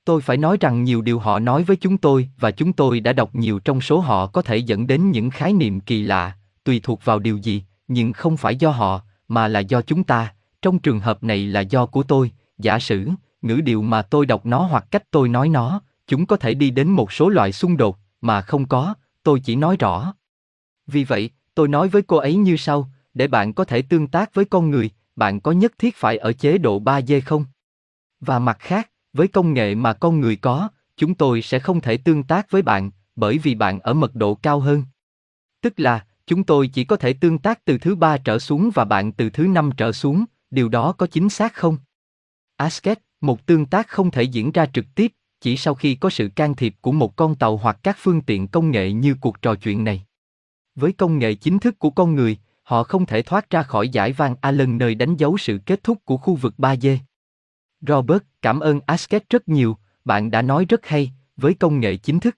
Tôi 0.05 0.21
phải 0.21 0.37
nói 0.37 0.57
rằng 0.59 0.83
nhiều 0.83 1.01
điều 1.01 1.19
họ 1.19 1.39
nói 1.39 1.63
với 1.63 1.77
chúng 1.77 1.97
tôi 1.97 2.29
và 2.39 2.51
chúng 2.51 2.73
tôi 2.73 2.99
đã 2.99 3.13
đọc 3.13 3.35
nhiều 3.35 3.59
trong 3.59 3.81
số 3.81 3.99
họ 3.99 4.27
có 4.27 4.41
thể 4.41 4.57
dẫn 4.57 4.87
đến 4.87 5.11
những 5.11 5.29
khái 5.29 5.53
niệm 5.53 5.79
kỳ 5.79 6.03
lạ, 6.03 6.37
tùy 6.63 6.79
thuộc 6.83 7.05
vào 7.05 7.19
điều 7.19 7.37
gì, 7.37 7.63
nhưng 7.87 8.13
không 8.13 8.37
phải 8.37 8.55
do 8.55 8.69
họ, 8.69 9.01
mà 9.27 9.47
là 9.47 9.59
do 9.59 9.81
chúng 9.81 10.03
ta, 10.03 10.33
trong 10.61 10.79
trường 10.79 10.99
hợp 10.99 11.23
này 11.23 11.47
là 11.47 11.59
do 11.59 11.85
của 11.85 12.03
tôi, 12.03 12.31
giả 12.59 12.79
sử, 12.79 13.09
ngữ 13.41 13.61
điệu 13.61 13.81
mà 13.81 14.01
tôi 14.01 14.25
đọc 14.25 14.45
nó 14.45 14.59
hoặc 14.59 14.85
cách 14.91 15.03
tôi 15.11 15.29
nói 15.29 15.49
nó, 15.49 15.81
chúng 16.07 16.25
có 16.25 16.37
thể 16.37 16.53
đi 16.53 16.69
đến 16.69 16.89
một 16.89 17.11
số 17.11 17.29
loại 17.29 17.51
xung 17.51 17.77
đột, 17.77 17.97
mà 18.21 18.41
không 18.41 18.67
có, 18.67 18.93
tôi 19.23 19.39
chỉ 19.39 19.55
nói 19.55 19.77
rõ. 19.79 20.13
Vì 20.87 21.03
vậy, 21.03 21.29
tôi 21.55 21.67
nói 21.67 21.87
với 21.87 22.01
cô 22.01 22.17
ấy 22.17 22.35
như 22.35 22.57
sau, 22.57 22.89
để 23.13 23.27
bạn 23.27 23.53
có 23.53 23.65
thể 23.65 23.81
tương 23.81 24.07
tác 24.07 24.33
với 24.33 24.45
con 24.45 24.69
người, 24.69 24.89
bạn 25.15 25.39
có 25.39 25.51
nhất 25.51 25.73
thiết 25.77 25.95
phải 25.95 26.17
ở 26.17 26.33
chế 26.33 26.57
độ 26.57 26.79
3D 26.79 27.21
không? 27.25 27.45
Và 28.19 28.39
mặt 28.39 28.57
khác, 28.59 28.89
với 29.13 29.27
công 29.27 29.53
nghệ 29.53 29.75
mà 29.75 29.93
con 29.93 30.19
người 30.19 30.35
có, 30.35 30.69
chúng 30.97 31.15
tôi 31.15 31.41
sẽ 31.41 31.59
không 31.59 31.81
thể 31.81 31.97
tương 31.97 32.23
tác 32.23 32.51
với 32.51 32.61
bạn, 32.61 32.91
bởi 33.15 33.37
vì 33.37 33.55
bạn 33.55 33.79
ở 33.79 33.93
mật 33.93 34.15
độ 34.15 34.35
cao 34.35 34.59
hơn. 34.59 34.83
Tức 35.61 35.73
là, 35.77 36.05
chúng 36.27 36.43
tôi 36.43 36.67
chỉ 36.67 36.83
có 36.83 36.95
thể 36.95 37.13
tương 37.13 37.37
tác 37.37 37.65
từ 37.65 37.77
thứ 37.77 37.95
ba 37.95 38.17
trở 38.17 38.39
xuống 38.39 38.69
và 38.73 38.85
bạn 38.85 39.11
từ 39.11 39.29
thứ 39.29 39.47
năm 39.47 39.69
trở 39.77 39.91
xuống, 39.91 40.25
điều 40.51 40.69
đó 40.69 40.91
có 40.91 41.07
chính 41.07 41.29
xác 41.29 41.53
không? 41.53 41.77
Asket, 42.59 42.99
một 43.21 43.45
tương 43.45 43.65
tác 43.65 43.87
không 43.87 44.11
thể 44.11 44.23
diễn 44.23 44.51
ra 44.51 44.65
trực 44.65 44.85
tiếp, 44.95 45.13
chỉ 45.41 45.57
sau 45.57 45.75
khi 45.75 45.95
có 45.95 46.09
sự 46.09 46.29
can 46.35 46.55
thiệp 46.55 46.75
của 46.81 46.91
một 46.91 47.15
con 47.15 47.35
tàu 47.35 47.57
hoặc 47.57 47.79
các 47.83 47.97
phương 47.99 48.21
tiện 48.21 48.47
công 48.47 48.71
nghệ 48.71 48.91
như 48.91 49.15
cuộc 49.21 49.41
trò 49.41 49.55
chuyện 49.55 49.83
này. 49.83 50.05
Với 50.75 50.91
công 50.91 51.19
nghệ 51.19 51.33
chính 51.33 51.59
thức 51.59 51.79
của 51.79 51.89
con 51.89 52.15
người, 52.15 52.37
họ 52.63 52.83
không 52.83 53.05
thể 53.05 53.21
thoát 53.21 53.49
ra 53.49 53.63
khỏi 53.63 53.89
giải 53.89 54.13
Van 54.13 54.35
Allen 54.41 54.77
nơi 54.77 54.95
đánh 54.95 55.15
dấu 55.15 55.37
sự 55.37 55.59
kết 55.65 55.83
thúc 55.83 56.05
của 56.05 56.17
khu 56.17 56.35
vực 56.35 56.53
3D. 56.57 56.97
Robert, 57.81 58.23
cảm 58.41 58.59
ơn 58.59 58.79
Asket 58.85 59.29
rất 59.29 59.47
nhiều, 59.49 59.77
bạn 60.05 60.31
đã 60.31 60.41
nói 60.41 60.65
rất 60.69 60.85
hay, 60.85 61.11
với 61.37 61.53
công 61.53 61.79
nghệ 61.79 61.97
chính 61.97 62.19
thức. 62.19 62.37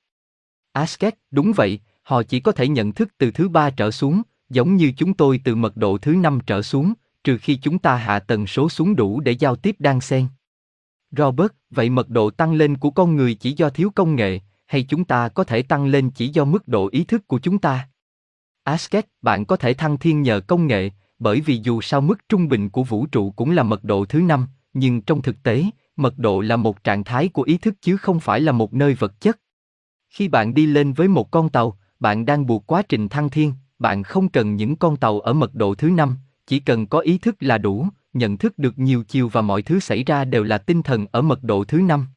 Asket, 0.71 1.15
đúng 1.31 1.51
vậy, 1.55 1.79
họ 2.03 2.23
chỉ 2.23 2.39
có 2.39 2.51
thể 2.51 2.67
nhận 2.67 2.91
thức 2.91 3.09
từ 3.17 3.31
thứ 3.31 3.49
ba 3.49 3.69
trở 3.69 3.91
xuống, 3.91 4.21
giống 4.49 4.75
như 4.75 4.93
chúng 4.97 5.13
tôi 5.13 5.41
từ 5.43 5.55
mật 5.55 5.77
độ 5.77 5.97
thứ 5.97 6.15
năm 6.15 6.39
trở 6.45 6.61
xuống, 6.61 6.93
trừ 7.23 7.37
khi 7.37 7.55
chúng 7.55 7.79
ta 7.79 7.95
hạ 7.95 8.19
tần 8.19 8.47
số 8.47 8.69
xuống 8.69 8.95
đủ 8.95 9.19
để 9.19 9.31
giao 9.31 9.55
tiếp 9.55 9.75
đan 9.79 10.01
xen. 10.01 10.27
Robert, 11.17 11.51
vậy 11.69 11.89
mật 11.89 12.09
độ 12.09 12.29
tăng 12.29 12.53
lên 12.53 12.77
của 12.77 12.91
con 12.91 13.15
người 13.15 13.33
chỉ 13.33 13.51
do 13.51 13.69
thiếu 13.69 13.91
công 13.95 14.15
nghệ, 14.15 14.39
hay 14.67 14.83
chúng 14.83 15.05
ta 15.05 15.29
có 15.29 15.43
thể 15.43 15.61
tăng 15.61 15.85
lên 15.85 16.09
chỉ 16.09 16.27
do 16.27 16.45
mức 16.45 16.67
độ 16.67 16.89
ý 16.91 17.03
thức 17.03 17.27
của 17.27 17.39
chúng 17.39 17.59
ta? 17.59 17.89
Asket, 18.63 19.05
bạn 19.21 19.45
có 19.45 19.55
thể 19.55 19.73
thăng 19.73 19.97
thiên 19.97 20.21
nhờ 20.21 20.41
công 20.47 20.67
nghệ, 20.67 20.89
bởi 21.19 21.41
vì 21.41 21.59
dù 21.63 21.81
sao 21.81 22.01
mức 22.01 22.29
trung 22.29 22.47
bình 22.47 22.69
của 22.69 22.83
vũ 22.83 23.05
trụ 23.05 23.31
cũng 23.31 23.51
là 23.51 23.63
mật 23.63 23.83
độ 23.83 24.05
thứ 24.05 24.21
năm, 24.21 24.47
nhưng 24.73 25.01
trong 25.01 25.21
thực 25.21 25.43
tế, 25.43 25.63
mật 25.95 26.17
độ 26.17 26.41
là 26.41 26.55
một 26.55 26.83
trạng 26.83 27.03
thái 27.03 27.27
của 27.27 27.43
ý 27.43 27.57
thức 27.57 27.75
chứ 27.81 27.97
không 27.97 28.19
phải 28.19 28.41
là 28.41 28.51
một 28.51 28.73
nơi 28.73 28.93
vật 28.93 29.21
chất. 29.21 29.39
Khi 30.09 30.27
bạn 30.27 30.53
đi 30.53 30.65
lên 30.65 30.93
với 30.93 31.07
một 31.07 31.31
con 31.31 31.49
tàu, 31.49 31.77
bạn 31.99 32.25
đang 32.25 32.45
buộc 32.45 32.67
quá 32.67 32.81
trình 32.81 33.09
thăng 33.09 33.29
thiên, 33.29 33.53
bạn 33.79 34.03
không 34.03 34.29
cần 34.29 34.55
những 34.55 34.75
con 34.75 34.97
tàu 34.97 35.19
ở 35.19 35.33
mật 35.33 35.53
độ 35.53 35.75
thứ 35.75 35.89
năm, 35.89 36.15
chỉ 36.51 36.60
cần 36.60 36.88
có 36.88 37.00
ý 37.00 37.17
thức 37.17 37.36
là 37.39 37.58
đủ, 37.58 37.88
nhận 38.13 38.38
thức 38.38 38.60
được 38.60 38.79
nhiều 38.79 39.03
chiều 39.03 39.29
và 39.29 39.41
mọi 39.41 39.62
thứ 39.62 39.79
xảy 39.79 40.03
ra 40.03 40.25
đều 40.25 40.43
là 40.43 40.58
tinh 40.58 40.84
thần 40.84 41.05
ở 41.12 41.22
mật 41.22 41.43
độ 41.43 41.63
thứ 41.63 41.81
năm. 41.81 42.08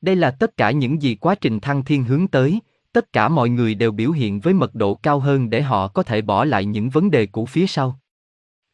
Đây 0.00 0.16
là 0.16 0.30
tất 0.30 0.56
cả 0.56 0.70
những 0.70 1.02
gì 1.02 1.14
quá 1.14 1.34
trình 1.34 1.60
thăng 1.60 1.84
thiên 1.84 2.04
hướng 2.04 2.28
tới, 2.28 2.60
tất 2.92 3.12
cả 3.12 3.28
mọi 3.28 3.48
người 3.48 3.74
đều 3.74 3.92
biểu 3.92 4.10
hiện 4.10 4.40
với 4.40 4.54
mật 4.54 4.74
độ 4.74 4.94
cao 4.94 5.18
hơn 5.18 5.50
để 5.50 5.62
họ 5.62 5.88
có 5.88 6.02
thể 6.02 6.22
bỏ 6.22 6.44
lại 6.44 6.64
những 6.64 6.90
vấn 6.90 7.10
đề 7.10 7.26
cũ 7.26 7.46
phía 7.46 7.66
sau. 7.66 8.00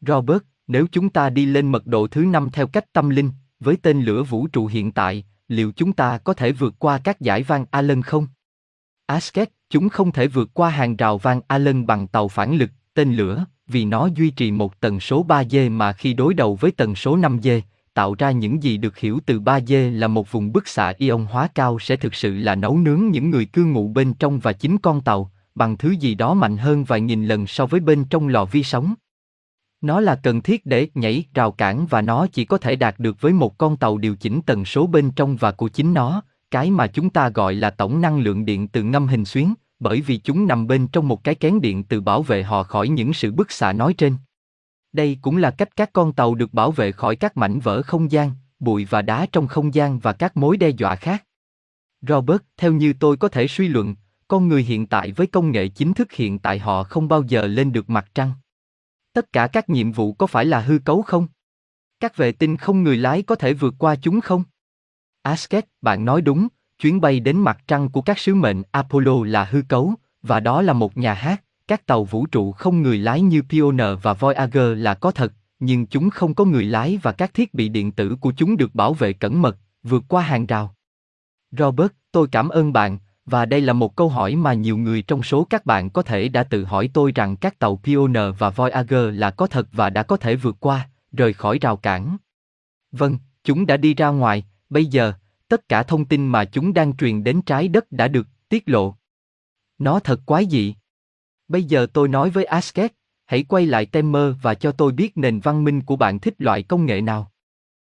Robert, 0.01 0.43
nếu 0.67 0.87
chúng 0.91 1.09
ta 1.09 1.29
đi 1.29 1.45
lên 1.45 1.71
mật 1.71 1.87
độ 1.87 2.07
thứ 2.07 2.21
năm 2.21 2.49
theo 2.53 2.67
cách 2.67 2.93
tâm 2.93 3.09
linh, 3.09 3.31
với 3.59 3.77
tên 3.81 4.01
lửa 4.01 4.23
vũ 4.23 4.47
trụ 4.47 4.67
hiện 4.67 4.91
tại, 4.91 5.25
liệu 5.47 5.71
chúng 5.71 5.93
ta 5.93 6.17
có 6.17 6.33
thể 6.33 6.51
vượt 6.51 6.75
qua 6.79 6.99
các 7.03 7.21
giải 7.21 7.43
Van 7.43 7.65
Allen 7.71 8.01
không? 8.01 8.27
Asket, 9.05 9.49
chúng 9.69 9.89
không 9.89 10.11
thể 10.11 10.27
vượt 10.27 10.49
qua 10.53 10.69
hàng 10.69 10.95
rào 10.95 11.17
Van 11.17 11.41
Allen 11.47 11.85
bằng 11.85 12.07
tàu 12.07 12.27
phản 12.27 12.55
lực, 12.55 12.69
tên 12.97 13.13
lửa, 13.13 13.45
vì 13.67 13.85
nó 13.85 14.09
duy 14.15 14.29
trì 14.29 14.51
một 14.51 14.79
tần 14.79 14.99
số 14.99 15.25
3G 15.27 15.71
mà 15.71 15.93
khi 15.93 16.13
đối 16.13 16.33
đầu 16.33 16.55
với 16.55 16.71
tần 16.71 16.95
số 16.95 17.17
5G, 17.17 17.61
tạo 17.93 18.15
ra 18.17 18.31
những 18.31 18.63
gì 18.63 18.77
được 18.77 18.97
hiểu 18.97 19.19
từ 19.25 19.39
3G 19.39 19.99
là 19.99 20.07
một 20.07 20.31
vùng 20.31 20.51
bức 20.51 20.67
xạ 20.67 20.93
ion 20.97 21.25
hóa 21.25 21.49
cao 21.55 21.79
sẽ 21.79 21.95
thực 21.95 22.15
sự 22.15 22.37
là 22.37 22.55
nấu 22.55 22.77
nướng 22.77 23.07
những 23.11 23.29
người 23.29 23.45
cư 23.45 23.65
ngụ 23.65 23.87
bên 23.87 24.13
trong 24.13 24.39
và 24.39 24.53
chính 24.53 24.77
con 24.77 25.01
tàu, 25.01 25.31
bằng 25.55 25.77
thứ 25.77 25.91
gì 25.91 26.15
đó 26.15 26.33
mạnh 26.33 26.57
hơn 26.57 26.83
vài 26.83 27.01
nghìn 27.01 27.25
lần 27.25 27.47
so 27.47 27.65
với 27.65 27.79
bên 27.79 28.05
trong 28.05 28.27
lò 28.27 28.45
vi 28.45 28.63
sóng. 28.63 28.93
Nó 29.81 29.99
là 29.99 30.15
cần 30.15 30.41
thiết 30.41 30.65
để 30.65 30.87
nhảy 30.95 31.23
rào 31.33 31.51
cản 31.51 31.87
và 31.87 32.01
nó 32.01 32.27
chỉ 32.27 32.45
có 32.45 32.57
thể 32.57 32.75
đạt 32.75 32.99
được 32.99 33.21
với 33.21 33.33
một 33.33 33.57
con 33.57 33.77
tàu 33.77 33.97
điều 33.97 34.15
chỉnh 34.15 34.41
tần 34.41 34.65
số 34.65 34.87
bên 34.87 35.11
trong 35.11 35.35
và 35.35 35.51
của 35.51 35.67
chính 35.67 35.93
nó, 35.93 36.21
cái 36.51 36.71
mà 36.71 36.87
chúng 36.87 37.09
ta 37.09 37.29
gọi 37.29 37.55
là 37.55 37.69
tổng 37.69 38.01
năng 38.01 38.19
lượng 38.19 38.45
điện 38.45 38.67
từ 38.67 38.83
ngâm 38.83 39.07
hình 39.07 39.25
xuyến, 39.25 39.53
bởi 39.79 40.01
vì 40.01 40.17
chúng 40.17 40.47
nằm 40.47 40.67
bên 40.67 40.87
trong 40.87 41.07
một 41.07 41.23
cái 41.23 41.35
kén 41.35 41.61
điện 41.61 41.83
từ 41.83 42.01
bảo 42.01 42.23
vệ 42.23 42.43
họ 42.43 42.63
khỏi 42.63 42.89
những 42.89 43.13
sự 43.13 43.31
bức 43.31 43.51
xạ 43.51 43.73
nói 43.73 43.93
trên. 43.93 44.15
Đây 44.93 45.17
cũng 45.21 45.37
là 45.37 45.51
cách 45.51 45.75
các 45.75 45.93
con 45.93 46.13
tàu 46.13 46.35
được 46.35 46.53
bảo 46.53 46.71
vệ 46.71 46.91
khỏi 46.91 47.15
các 47.15 47.37
mảnh 47.37 47.59
vỡ 47.59 47.81
không 47.81 48.11
gian, 48.11 48.31
bụi 48.59 48.85
và 48.85 49.01
đá 49.01 49.25
trong 49.31 49.47
không 49.47 49.73
gian 49.73 49.99
và 49.99 50.13
các 50.13 50.37
mối 50.37 50.57
đe 50.57 50.69
dọa 50.69 50.95
khác. 50.95 51.23
Robert, 52.01 52.41
theo 52.57 52.73
như 52.73 52.93
tôi 52.99 53.17
có 53.17 53.27
thể 53.27 53.47
suy 53.47 53.67
luận, 53.67 53.95
con 54.27 54.47
người 54.47 54.63
hiện 54.63 54.87
tại 54.87 55.11
với 55.11 55.27
công 55.27 55.51
nghệ 55.51 55.67
chính 55.67 55.93
thức 55.93 56.11
hiện 56.11 56.39
tại 56.39 56.59
họ 56.59 56.83
không 56.83 57.07
bao 57.07 57.23
giờ 57.23 57.47
lên 57.47 57.71
được 57.71 57.89
mặt 57.89 58.09
trăng. 58.15 58.31
Tất 59.13 59.33
cả 59.33 59.47
các 59.47 59.69
nhiệm 59.69 59.91
vụ 59.91 60.13
có 60.13 60.27
phải 60.27 60.45
là 60.45 60.59
hư 60.59 60.79
cấu 60.79 61.01
không? 61.01 61.27
Các 61.99 62.17
vệ 62.17 62.31
tinh 62.31 62.57
không 62.57 62.83
người 62.83 62.97
lái 62.97 63.23
có 63.23 63.35
thể 63.35 63.53
vượt 63.53 63.73
qua 63.79 63.95
chúng 63.95 64.21
không? 64.21 64.43
Asket, 65.21 65.65
bạn 65.81 66.05
nói 66.05 66.21
đúng, 66.21 66.47
chuyến 66.79 67.01
bay 67.01 67.19
đến 67.19 67.37
mặt 67.37 67.57
trăng 67.67 67.89
của 67.89 68.01
các 68.01 68.19
sứ 68.19 68.35
mệnh 68.35 68.63
Apollo 68.71 69.23
là 69.25 69.43
hư 69.43 69.61
cấu, 69.67 69.93
và 70.21 70.39
đó 70.39 70.61
là 70.61 70.73
một 70.73 70.97
nhà 70.97 71.13
hát. 71.13 71.43
Các 71.67 71.85
tàu 71.85 72.03
vũ 72.03 72.25
trụ 72.25 72.51
không 72.51 72.81
người 72.81 72.97
lái 72.97 73.21
như 73.21 73.41
Pioneer 73.49 73.97
và 74.01 74.13
Voyager 74.13 74.77
là 74.77 74.93
có 74.93 75.11
thật, 75.11 75.33
nhưng 75.59 75.87
chúng 75.87 76.09
không 76.09 76.33
có 76.33 76.45
người 76.45 76.63
lái 76.63 76.99
và 77.01 77.11
các 77.11 77.33
thiết 77.33 77.53
bị 77.53 77.69
điện 77.69 77.91
tử 77.91 78.15
của 78.21 78.33
chúng 78.37 78.57
được 78.57 78.75
bảo 78.75 78.93
vệ 78.93 79.13
cẩn 79.13 79.41
mật, 79.41 79.57
vượt 79.83 80.03
qua 80.07 80.21
hàng 80.21 80.45
rào. 80.45 80.75
Robert, 81.51 81.91
tôi 82.11 82.27
cảm 82.31 82.49
ơn 82.49 82.73
bạn, 82.73 82.97
và 83.25 83.45
đây 83.45 83.61
là 83.61 83.73
một 83.73 83.95
câu 83.95 84.09
hỏi 84.09 84.35
mà 84.35 84.53
nhiều 84.53 84.77
người 84.77 85.01
trong 85.01 85.23
số 85.23 85.47
các 85.49 85.65
bạn 85.65 85.89
có 85.89 86.01
thể 86.01 86.29
đã 86.29 86.43
tự 86.43 86.63
hỏi 86.63 86.89
tôi 86.93 87.11
rằng 87.15 87.35
các 87.35 87.59
tàu 87.59 87.79
Pioneer 87.83 88.35
và 88.37 88.49
Voyager 88.49 89.13
là 89.13 89.31
có 89.31 89.47
thật 89.47 89.67
và 89.71 89.89
đã 89.89 90.03
có 90.03 90.17
thể 90.17 90.35
vượt 90.35 90.55
qua, 90.59 90.89
rời 91.11 91.33
khỏi 91.33 91.57
rào 91.61 91.77
cản. 91.77 92.17
Vâng, 92.91 93.17
chúng 93.43 93.65
đã 93.65 93.77
đi 93.77 93.93
ra 93.93 94.07
ngoài, 94.07 94.43
bây 94.69 94.85
giờ, 94.85 95.13
tất 95.47 95.69
cả 95.69 95.83
thông 95.83 96.05
tin 96.05 96.27
mà 96.27 96.45
chúng 96.45 96.73
đang 96.73 96.97
truyền 96.97 97.23
đến 97.23 97.41
trái 97.41 97.67
đất 97.67 97.91
đã 97.91 98.07
được 98.07 98.27
tiết 98.49 98.69
lộ. 98.69 98.95
Nó 99.77 99.99
thật 99.99 100.19
quái 100.25 100.45
dị. 100.51 100.75
Bây 101.47 101.63
giờ 101.63 101.87
tôi 101.93 102.07
nói 102.07 102.29
với 102.29 102.45
Asket, 102.45 102.93
hãy 103.25 103.43
quay 103.43 103.65
lại 103.65 103.85
Temer 103.85 104.33
và 104.41 104.53
cho 104.53 104.71
tôi 104.71 104.91
biết 104.91 105.17
nền 105.17 105.39
văn 105.39 105.63
minh 105.63 105.81
của 105.81 105.95
bạn 105.95 106.19
thích 106.19 106.35
loại 106.37 106.63
công 106.63 106.85
nghệ 106.85 107.01
nào. 107.01 107.31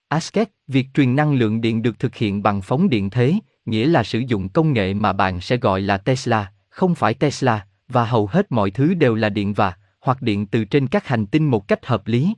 Asket, 0.08 0.50
việc 0.66 0.86
truyền 0.94 1.16
năng 1.16 1.34
lượng 1.34 1.60
điện 1.60 1.82
được 1.82 1.98
thực 1.98 2.14
hiện 2.14 2.42
bằng 2.42 2.62
phóng 2.62 2.88
điện 2.88 3.10
thế, 3.10 3.34
nghĩa 3.64 3.86
là 3.86 4.02
sử 4.02 4.18
dụng 4.18 4.48
công 4.48 4.72
nghệ 4.72 4.94
mà 4.94 5.12
bạn 5.12 5.40
sẽ 5.40 5.56
gọi 5.56 5.80
là 5.80 5.98
Tesla, 5.98 6.52
không 6.68 6.94
phải 6.94 7.14
Tesla, 7.14 7.66
và 7.88 8.04
hầu 8.04 8.26
hết 8.26 8.52
mọi 8.52 8.70
thứ 8.70 8.94
đều 8.94 9.14
là 9.14 9.28
điện 9.28 9.52
và, 9.52 9.74
hoặc 10.00 10.22
điện 10.22 10.46
từ 10.46 10.64
trên 10.64 10.86
các 10.86 11.06
hành 11.06 11.26
tinh 11.26 11.50
một 11.50 11.68
cách 11.68 11.86
hợp 11.86 12.06
lý. 12.06 12.34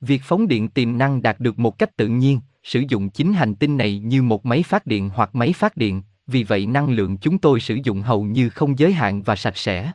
Việc 0.00 0.22
phóng 0.24 0.48
điện 0.48 0.68
tiềm 0.68 0.98
năng 0.98 1.22
đạt 1.22 1.40
được 1.40 1.58
một 1.58 1.78
cách 1.78 1.96
tự 1.96 2.08
nhiên, 2.08 2.40
sử 2.64 2.82
dụng 2.88 3.10
chính 3.10 3.32
hành 3.32 3.54
tinh 3.54 3.76
này 3.76 3.98
như 3.98 4.22
một 4.22 4.46
máy 4.46 4.62
phát 4.62 4.86
điện 4.86 5.10
hoặc 5.14 5.34
máy 5.34 5.52
phát 5.52 5.76
điện, 5.76 6.02
vì 6.26 6.44
vậy 6.44 6.66
năng 6.66 6.90
lượng 6.90 7.16
chúng 7.16 7.38
tôi 7.38 7.60
sử 7.60 7.78
dụng 7.84 8.02
hầu 8.02 8.24
như 8.24 8.48
không 8.50 8.78
giới 8.78 8.92
hạn 8.92 9.22
và 9.22 9.36
sạch 9.36 9.56
sẽ. 9.56 9.92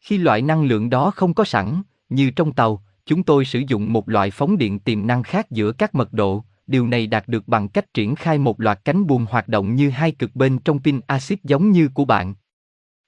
Khi 0.00 0.18
loại 0.18 0.42
năng 0.42 0.64
lượng 0.64 0.90
đó 0.90 1.10
không 1.10 1.34
có 1.34 1.44
sẵn, 1.44 1.82
như 2.08 2.30
trong 2.30 2.52
tàu, 2.52 2.82
chúng 3.06 3.22
tôi 3.22 3.44
sử 3.44 3.62
dụng 3.68 3.92
một 3.92 4.08
loại 4.08 4.30
phóng 4.30 4.58
điện 4.58 4.78
tiềm 4.78 5.06
năng 5.06 5.22
khác 5.22 5.50
giữa 5.50 5.72
các 5.72 5.94
mật 5.94 6.12
độ, 6.12 6.44
điều 6.66 6.86
này 6.86 7.06
đạt 7.06 7.28
được 7.28 7.48
bằng 7.48 7.68
cách 7.68 7.94
triển 7.94 8.14
khai 8.14 8.38
một 8.38 8.60
loạt 8.60 8.80
cánh 8.84 9.06
buồm 9.06 9.26
hoạt 9.30 9.48
động 9.48 9.74
như 9.74 9.90
hai 9.90 10.12
cực 10.12 10.34
bên 10.34 10.58
trong 10.58 10.82
pin 10.82 11.00
axit 11.06 11.44
giống 11.44 11.70
như 11.70 11.88
của 11.94 12.04
bạn. 12.04 12.34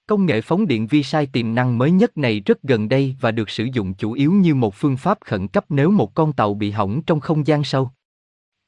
Công 0.07 0.25
nghệ 0.25 0.41
phóng 0.41 0.67
điện 0.67 0.87
vi 0.87 1.03
sai 1.03 1.25
tiềm 1.25 1.55
năng 1.55 1.77
mới 1.77 1.91
nhất 1.91 2.17
này 2.17 2.39
rất 2.39 2.63
gần 2.63 2.89
đây 2.89 3.15
và 3.21 3.31
được 3.31 3.49
sử 3.49 3.67
dụng 3.73 3.93
chủ 3.93 4.11
yếu 4.11 4.31
như 4.31 4.55
một 4.55 4.75
phương 4.75 4.97
pháp 4.97 5.17
khẩn 5.25 5.47
cấp 5.47 5.65
nếu 5.69 5.91
một 5.91 6.13
con 6.13 6.33
tàu 6.33 6.53
bị 6.53 6.71
hỏng 6.71 7.01
trong 7.01 7.19
không 7.19 7.47
gian 7.47 7.63
sâu. 7.63 7.91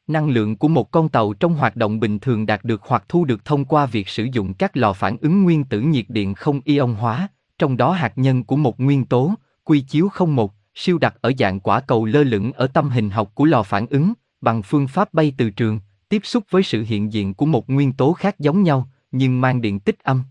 Năng 0.07 0.29
lượng 0.29 0.55
của 0.55 0.67
một 0.67 0.91
con 0.91 1.09
tàu 1.09 1.33
trong 1.33 1.55
hoạt 1.55 1.75
động 1.75 1.99
bình 1.99 2.19
thường 2.19 2.45
đạt 2.45 2.63
được 2.63 2.81
hoặc 2.83 3.03
thu 3.09 3.25
được 3.25 3.45
thông 3.45 3.65
qua 3.65 3.85
việc 3.85 4.07
sử 4.07 4.23
dụng 4.23 4.53
các 4.53 4.77
lò 4.77 4.93
phản 4.93 5.17
ứng 5.21 5.43
nguyên 5.43 5.63
tử 5.63 5.81
nhiệt 5.81 6.05
điện 6.07 6.33
không 6.33 6.61
ion 6.63 6.93
hóa, 6.93 7.27
trong 7.59 7.77
đó 7.77 7.91
hạt 7.91 8.13
nhân 8.15 8.43
của 8.43 8.55
một 8.55 8.79
nguyên 8.79 9.05
tố, 9.05 9.33
quy 9.63 9.81
chiếu 9.81 10.09
không 10.09 10.35
một, 10.35 10.53
siêu 10.75 10.97
đặc 10.97 11.15
ở 11.21 11.31
dạng 11.39 11.59
quả 11.59 11.79
cầu 11.79 12.05
lơ 12.05 12.23
lửng 12.23 12.51
ở 12.51 12.67
tâm 12.67 12.89
hình 12.89 13.09
học 13.09 13.31
của 13.33 13.45
lò 13.45 13.63
phản 13.63 13.87
ứng, 13.87 14.13
bằng 14.41 14.63
phương 14.63 14.87
pháp 14.87 15.13
bay 15.13 15.33
từ 15.37 15.49
trường, 15.49 15.79
tiếp 16.09 16.21
xúc 16.23 16.43
với 16.49 16.63
sự 16.63 16.83
hiện 16.87 17.13
diện 17.13 17.33
của 17.33 17.45
một 17.45 17.69
nguyên 17.69 17.93
tố 17.93 18.13
khác 18.13 18.39
giống 18.39 18.63
nhau, 18.63 18.89
nhưng 19.11 19.41
mang 19.41 19.61
điện 19.61 19.79
tích 19.79 19.99
âm. 20.03 20.23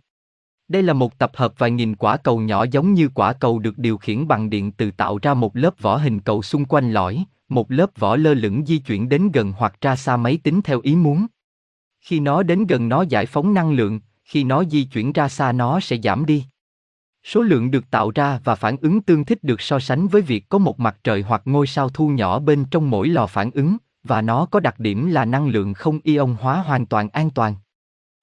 Đây 0.72 0.82
là 0.82 0.92
một 0.92 1.18
tập 1.18 1.30
hợp 1.35 1.54
vài 1.58 1.70
nghìn 1.70 1.94
quả 1.94 2.16
cầu 2.16 2.40
nhỏ 2.40 2.66
giống 2.70 2.94
như 2.94 3.08
quả 3.14 3.32
cầu 3.32 3.58
được 3.58 3.78
điều 3.78 3.98
khiển 3.98 4.28
bằng 4.28 4.50
điện 4.50 4.72
từ 4.72 4.90
tạo 4.90 5.18
ra 5.22 5.35
một 5.35 5.56
lớp 5.56 5.74
vỏ 5.80 5.96
hình 5.96 6.20
cầu 6.20 6.42
xung 6.42 6.64
quanh 6.64 6.92
lõi, 6.92 7.24
một 7.48 7.70
lớp 7.70 7.90
vỏ 7.98 8.16
lơ 8.16 8.35
lửng 8.35 8.66
di 8.66 8.78
chuyển 8.78 9.08
đến 9.08 9.30
gần 9.32 9.52
hoặc 9.56 9.74
ra 9.80 9.96
xa 9.96 10.16
máy 10.16 10.38
tính 10.42 10.61
theo 10.62 10.80
ý 10.82 10.96
muốn. 10.96 11.26
Khi 12.00 12.20
nó 12.20 12.42
đến 12.42 12.66
gần 12.66 12.88
nó 12.88 13.02
giải 13.02 13.26
phóng 13.26 13.54
năng 13.54 13.72
lượng, 13.72 14.00
khi 14.24 14.44
nó 14.44 14.64
di 14.64 14.85
chuyển 14.85 15.12
ra 15.12 15.28
xa 15.28 15.52
nó 15.52 15.80
sẽ 15.80 15.96
giảm 16.02 16.26
đi. 16.26 16.44
Số 17.24 17.42
lượng 17.42 17.70
được 17.70 17.90
tạo 17.90 18.11
ra 18.14 18.40
và 18.44 18.54
phản 18.54 18.76
ứng 18.76 19.00
tương 19.00 19.24
thích 19.24 19.44
được 19.44 19.61
so 19.61 19.78
sánh 19.78 20.08
với 20.08 20.22
việc 20.22 20.48
có 20.48 20.58
một 20.58 20.80
mặt 20.80 20.96
trời 21.04 21.22
hoặc 21.22 21.42
ngôi 21.44 21.66
sao 21.66 21.88
thu 21.88 22.08
nhỏ 22.08 22.38
bên 22.38 22.64
trong 22.64 22.90
mỗi 22.90 23.08
lò 23.08 23.26
phản 23.26 23.50
ứng, 23.50 23.76
và 24.04 24.22
nó 24.22 24.46
có 24.46 24.61
đặc 24.61 24.80
điểm 24.80 25.11
là 25.11 25.24
năng 25.24 25.48
lượng 25.48 25.74
không 25.74 25.98
ion 26.02 26.37
hóa 26.40 26.62
hoàn 26.66 26.87
toàn 26.87 27.08
an 27.08 27.30
toàn. 27.30 27.54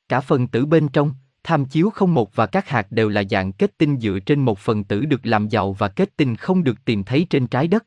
Cả 0.09 0.21
phần 0.21 0.47
tử 0.47 0.65
bên 0.65 0.87
trong, 0.87 1.13
tham 1.49 1.65
chiếu 1.65 1.89
không 1.89 2.13
một 2.13 2.35
và 2.35 2.45
các 2.45 2.69
hạt 2.69 2.91
đều 2.91 3.09
là 3.09 3.23
dạng 3.29 3.51
kết 3.51 3.77
tinh 3.77 3.99
dựa 3.99 4.19
trên 4.19 4.39
một 4.39 4.59
phần 4.59 4.83
tử 4.83 5.05
được 5.05 5.25
làm 5.25 5.47
giàu 5.47 5.73
và 5.73 5.87
kết 5.87 6.17
tinh 6.17 6.35
không 6.35 6.63
được 6.63 6.85
tìm 6.85 7.03
thấy 7.03 7.27
trên 7.29 7.47
trái 7.47 7.67
đất. 7.67 7.85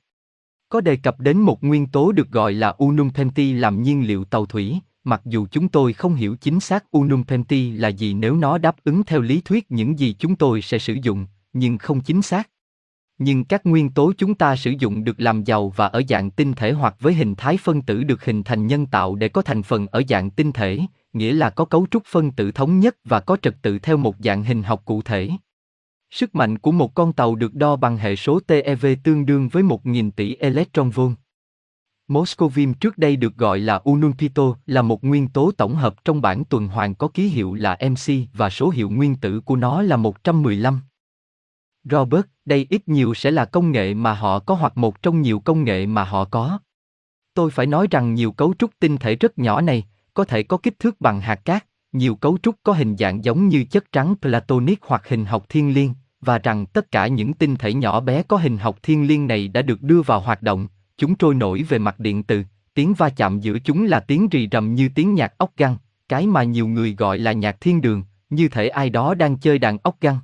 Có 0.69 0.81
đề 0.81 0.97
cập 0.97 1.21
đến 1.21 1.39
một 1.39 1.65
nguyên 1.65 1.87
tố 1.87 2.13
được 2.13 2.31
gọi 2.31 2.53
là 2.53 2.69
unum 2.69 3.11
penti 3.11 3.53
làm 3.53 3.83
nhiên 3.83 4.07
liệu 4.07 4.25
tàu 4.25 4.47
thủy, 4.47 4.79
mặc 5.05 5.21
dù 5.25 5.47
chúng 5.51 5.69
tôi 5.69 5.93
không 5.93 6.15
hiểu 6.15 6.37
chính 6.37 6.61
xác 6.61 6.91
unum 6.91 7.25
penti 7.25 7.71
là 7.71 7.89
gì 7.89 8.15
nếu 8.15 8.37
nó 8.37 8.59
đáp 8.59 8.77
ứng 8.85 9.05
theo 9.05 9.21
lý 9.21 9.41
thuyết 9.41 9.71
những 9.71 9.99
gì 9.99 10.17
chúng 10.19 10.37
tôi 10.37 10.63
sẽ 10.63 10.79
sử 10.79 10.97
dụng, 11.03 11.27
nhưng 11.53 11.79
không 11.79 12.01
chính 12.01 12.23
xác. 12.23 12.49
Nhưng 13.19 13.45
các 13.45 13.67
nguyên 13.67 13.91
tố 13.91 14.13
chúng 14.19 14.35
ta 14.35 14.57
sử 14.57 14.71
dụng 14.79 15.05
được 15.05 15.21
làm 15.21 15.45
giàu 15.45 15.73
và 15.77 15.87
ở 15.87 16.03
dạng 16.09 16.31
tinh 16.31 16.53
thể 16.53 16.73
hoặc 16.73 16.97
với 17.01 17.15
hình 17.15 17.35
thái 17.35 17.57
phân 17.57 17.83
tử 17.83 18.05
được 18.05 18.25
hình 18.25 18.43
thành 18.43 18.67
nhân 18.67 18.87
tạo 18.87 19.15
để 19.15 19.29
có 19.29 19.43
thành 19.43 19.63
phần 19.63 19.87
ở 19.87 20.03
dạng 20.09 20.31
tinh 20.31 20.53
thể, 20.53 20.79
nghĩa 21.13 21.33
là 21.33 21.51
có 21.51 21.65
cấu 21.65 21.87
trúc 21.91 22.03
phân 22.07 22.31
tử 22.31 22.53
thống 22.53 22.81
nhất 22.81 22.97
và 23.05 23.21
có 23.21 23.37
trật 23.43 23.57
tự 23.63 23.79
theo 23.79 23.97
một 23.97 24.17
dạng 24.19 24.45
hình 24.45 24.63
học 24.63 24.83
cụ 24.85 25.03
thể. 25.03 25.31
Sức 26.11 26.35
mạnh 26.35 26.59
của 26.59 26.73
một 26.73 26.95
con 26.95 27.13
tàu 27.13 27.35
được 27.35 27.55
đo 27.55 27.77
bằng 27.77 27.97
hệ 27.97 28.17
số 28.17 28.41
TeV 28.41 28.87
tương 29.05 29.27
đương 29.27 29.49
với 29.49 29.63
1.000 29.63 30.11
tỷ 30.11 30.35
electron 30.35 30.91
volt. 30.91 31.13
Moscovim 32.09 32.75
trước 32.75 32.99
đây 32.99 33.17
được 33.17 33.37
gọi 33.37 33.59
là 33.59 33.75
Ununpito 33.85 34.43
là 34.67 34.83
một 34.83 35.05
nguyên 35.05 35.29
tố 35.29 35.51
tổng 35.57 35.75
hợp 35.75 36.05
trong 36.05 36.21
bảng 36.21 36.45
tuần 36.45 36.69
hoàn 36.69 36.95
có 36.95 37.09
ký 37.09 37.29
hiệu 37.29 37.55
là 37.55 37.79
MC 37.91 38.13
và 38.33 38.51
số 38.51 38.71
hiệu 38.71 38.91
nguyên 38.91 39.17
tử 39.17 39.41
của 39.41 39.57
nó 39.57 39.83
là 39.83 39.97
115. 39.97 40.81
Robert, 41.85 42.25
đây 42.45 42.67
ít 42.71 42.89
nhiều 42.89 43.15
sẽ 43.15 43.31
là 43.31 43.45
công 43.45 43.73
nghệ 43.73 43.95
mà 43.95 44.15
họ 44.15 44.39
có 44.39 44.55
hoặc 44.55 44.77
một 44.77 45.03
trong 45.03 45.23
nhiều 45.23 45.41
công 45.41 45.65
nghệ 45.65 45.87
mà 45.87 46.05
họ 46.05 46.25
có. 46.25 46.59
Tôi 47.35 47.51
phải 47.51 47.67
nói 47.67 47.87
rằng 47.91 48.15
nhiều 48.15 48.33
cấu 48.33 48.55
trúc 48.59 48.71
tinh 48.79 48.97
thể 48.97 49.17
rất 49.17 49.39
nhỏ 49.39 49.61
này, 49.61 49.85
có 50.15 50.25
thể 50.25 50.43
có 50.43 50.57
kích 50.57 50.79
thước 50.79 51.01
bằng 51.01 51.21
hạt 51.21 51.45
cát, 51.45 51.67
nhiều 51.93 52.15
cấu 52.15 52.39
trúc 52.43 52.55
có 52.63 52.73
hình 52.73 52.97
dạng 52.97 53.25
giống 53.25 53.49
như 53.49 53.65
chất 53.65 53.93
trắng 53.93 54.15
platonic 54.23 54.79
hoặc 54.83 55.09
hình 55.09 55.25
học 55.25 55.45
thiên 55.49 55.75
liêng, 55.75 55.95
và 56.21 56.39
rằng 56.39 56.67
tất 56.67 56.91
cả 56.91 57.07
những 57.07 57.33
tinh 57.33 57.57
thể 57.57 57.75
nhỏ 57.75 58.01
bé 58.01 58.23
có 58.23 58.37
hình 58.37 58.59
học 58.59 58.79
thiên 58.83 59.07
liêng 59.07 59.27
này 59.27 59.49
đã 59.49 59.63
được 59.63 59.83
đưa 59.83 60.03
vào 60.03 60.21
hoạt 60.21 60.43
động, 60.43 60.69
chúng 60.97 61.15
trôi 61.15 61.35
nổi 61.35 61.63
về 61.69 61.79
mặt 61.79 62.01
điện 62.01 62.23
từ, 62.23 62.43
tiếng 62.75 62.95
va 62.95 63.09
chạm 63.09 63.41
giữa 63.41 63.59
chúng 63.59 63.85
là 63.85 64.01
tiếng 64.01 64.29
rì 64.29 64.49
rầm 64.53 64.75
như 64.75 64.89
tiếng 64.95 65.15
nhạc 65.15 65.39
ốc 65.39 65.51
găng, 65.57 65.77
cái 66.09 66.27
mà 66.27 66.43
nhiều 66.43 66.69
người 66.69 66.95
gọi 66.95 67.19
là 67.19 67.33
nhạc 67.33 67.61
thiên 67.61 67.81
đường, 67.81 68.03
như 68.31 68.49
thể 68.49 68.69
ai 68.69 68.91
đó 68.91 69.15
đang 69.15 69.37
chơi 69.37 69.59
đàn 69.59 69.79
ốc 69.83 69.97
găng. 70.01 70.19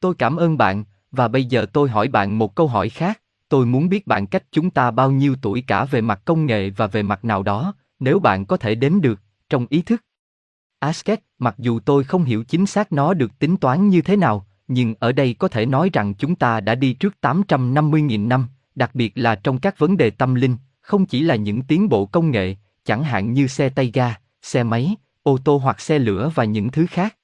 Tôi 0.00 0.14
cảm 0.14 0.36
ơn 0.36 0.58
bạn, 0.58 0.84
và 1.10 1.28
bây 1.28 1.44
giờ 1.44 1.66
tôi 1.72 1.88
hỏi 1.88 2.08
bạn 2.08 2.38
một 2.38 2.54
câu 2.54 2.68
hỏi 2.68 2.88
khác, 2.88 3.20
tôi 3.48 3.66
muốn 3.66 3.88
biết 3.88 4.06
bạn 4.06 4.26
cách 4.26 4.44
chúng 4.52 4.70
ta 4.70 4.90
bao 4.90 5.10
nhiêu 5.10 5.36
tuổi 5.42 5.64
cả 5.66 5.84
về 5.84 6.00
mặt 6.00 6.20
công 6.24 6.46
nghệ 6.46 6.70
và 6.70 6.86
về 6.86 7.02
mặt 7.02 7.24
nào 7.24 7.42
đó, 7.42 7.74
nếu 8.04 8.18
bạn 8.18 8.46
có 8.46 8.56
thể 8.56 8.74
đếm 8.74 9.00
được, 9.00 9.20
trong 9.48 9.66
ý 9.70 9.82
thức. 9.82 10.02
Asket, 10.78 11.20
mặc 11.38 11.54
dù 11.58 11.80
tôi 11.80 12.04
không 12.04 12.24
hiểu 12.24 12.44
chính 12.44 12.66
xác 12.66 12.92
nó 12.92 13.14
được 13.14 13.38
tính 13.38 13.56
toán 13.56 13.88
như 13.88 14.02
thế 14.02 14.16
nào, 14.16 14.46
nhưng 14.68 14.94
ở 14.98 15.12
đây 15.12 15.34
có 15.34 15.48
thể 15.48 15.66
nói 15.66 15.90
rằng 15.92 16.14
chúng 16.14 16.34
ta 16.34 16.60
đã 16.60 16.74
đi 16.74 16.92
trước 16.92 17.14
850.000 17.22 18.28
năm, 18.28 18.46
đặc 18.74 18.94
biệt 18.94 19.12
là 19.14 19.34
trong 19.34 19.58
các 19.58 19.78
vấn 19.78 19.96
đề 19.96 20.10
tâm 20.10 20.34
linh, 20.34 20.56
không 20.80 21.06
chỉ 21.06 21.20
là 21.20 21.36
những 21.36 21.62
tiến 21.62 21.88
bộ 21.88 22.06
công 22.06 22.30
nghệ, 22.30 22.56
chẳng 22.84 23.04
hạn 23.04 23.32
như 23.32 23.46
xe 23.46 23.68
tay 23.68 23.90
ga, 23.94 24.14
xe 24.42 24.62
máy, 24.62 24.96
ô 25.22 25.38
tô 25.44 25.56
hoặc 25.56 25.80
xe 25.80 25.98
lửa 25.98 26.30
và 26.34 26.44
những 26.44 26.70
thứ 26.70 26.86
khác. 26.86 27.16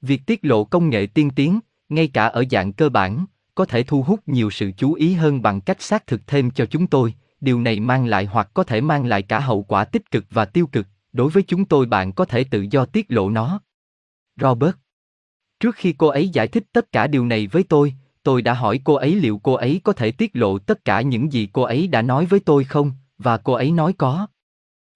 Việc 0.00 0.22
tiết 0.26 0.44
lộ 0.44 0.64
công 0.64 0.90
nghệ 0.90 1.06
tiên 1.06 1.30
tiến, 1.30 1.60
ngay 1.88 2.08
cả 2.08 2.26
ở 2.26 2.44
dạng 2.50 2.72
cơ 2.72 2.88
bản, 2.88 3.24
có 3.54 3.64
thể 3.64 3.82
thu 3.82 4.02
hút 4.02 4.20
nhiều 4.26 4.50
sự 4.50 4.72
chú 4.76 4.92
ý 4.92 5.12
hơn 5.12 5.42
bằng 5.42 5.60
cách 5.60 5.82
xác 5.82 6.06
thực 6.06 6.26
thêm 6.26 6.50
cho 6.50 6.66
chúng 6.66 6.86
tôi, 6.86 7.14
điều 7.44 7.60
này 7.60 7.80
mang 7.80 8.06
lại 8.06 8.24
hoặc 8.24 8.50
có 8.54 8.64
thể 8.64 8.80
mang 8.80 9.06
lại 9.06 9.22
cả 9.22 9.40
hậu 9.40 9.62
quả 9.62 9.84
tích 9.84 10.10
cực 10.10 10.24
và 10.30 10.44
tiêu 10.44 10.66
cực, 10.66 10.86
đối 11.12 11.30
với 11.30 11.42
chúng 11.42 11.64
tôi 11.64 11.86
bạn 11.86 12.12
có 12.12 12.24
thể 12.24 12.44
tự 12.44 12.66
do 12.70 12.84
tiết 12.84 13.06
lộ 13.08 13.30
nó. 13.30 13.60
Robert 14.40 14.74
Trước 15.60 15.74
khi 15.74 15.92
cô 15.92 16.06
ấy 16.06 16.28
giải 16.28 16.48
thích 16.48 16.64
tất 16.72 16.92
cả 16.92 17.06
điều 17.06 17.26
này 17.26 17.46
với 17.46 17.62
tôi, 17.62 17.94
tôi 18.22 18.42
đã 18.42 18.54
hỏi 18.54 18.80
cô 18.84 18.94
ấy 18.94 19.14
liệu 19.14 19.40
cô 19.42 19.52
ấy 19.52 19.80
có 19.84 19.92
thể 19.92 20.10
tiết 20.10 20.30
lộ 20.36 20.58
tất 20.58 20.84
cả 20.84 21.00
những 21.00 21.32
gì 21.32 21.48
cô 21.52 21.62
ấy 21.62 21.86
đã 21.86 22.02
nói 22.02 22.26
với 22.26 22.40
tôi 22.40 22.64
không, 22.64 22.92
và 23.18 23.36
cô 23.36 23.52
ấy 23.52 23.72
nói 23.72 23.92
có. 23.92 24.26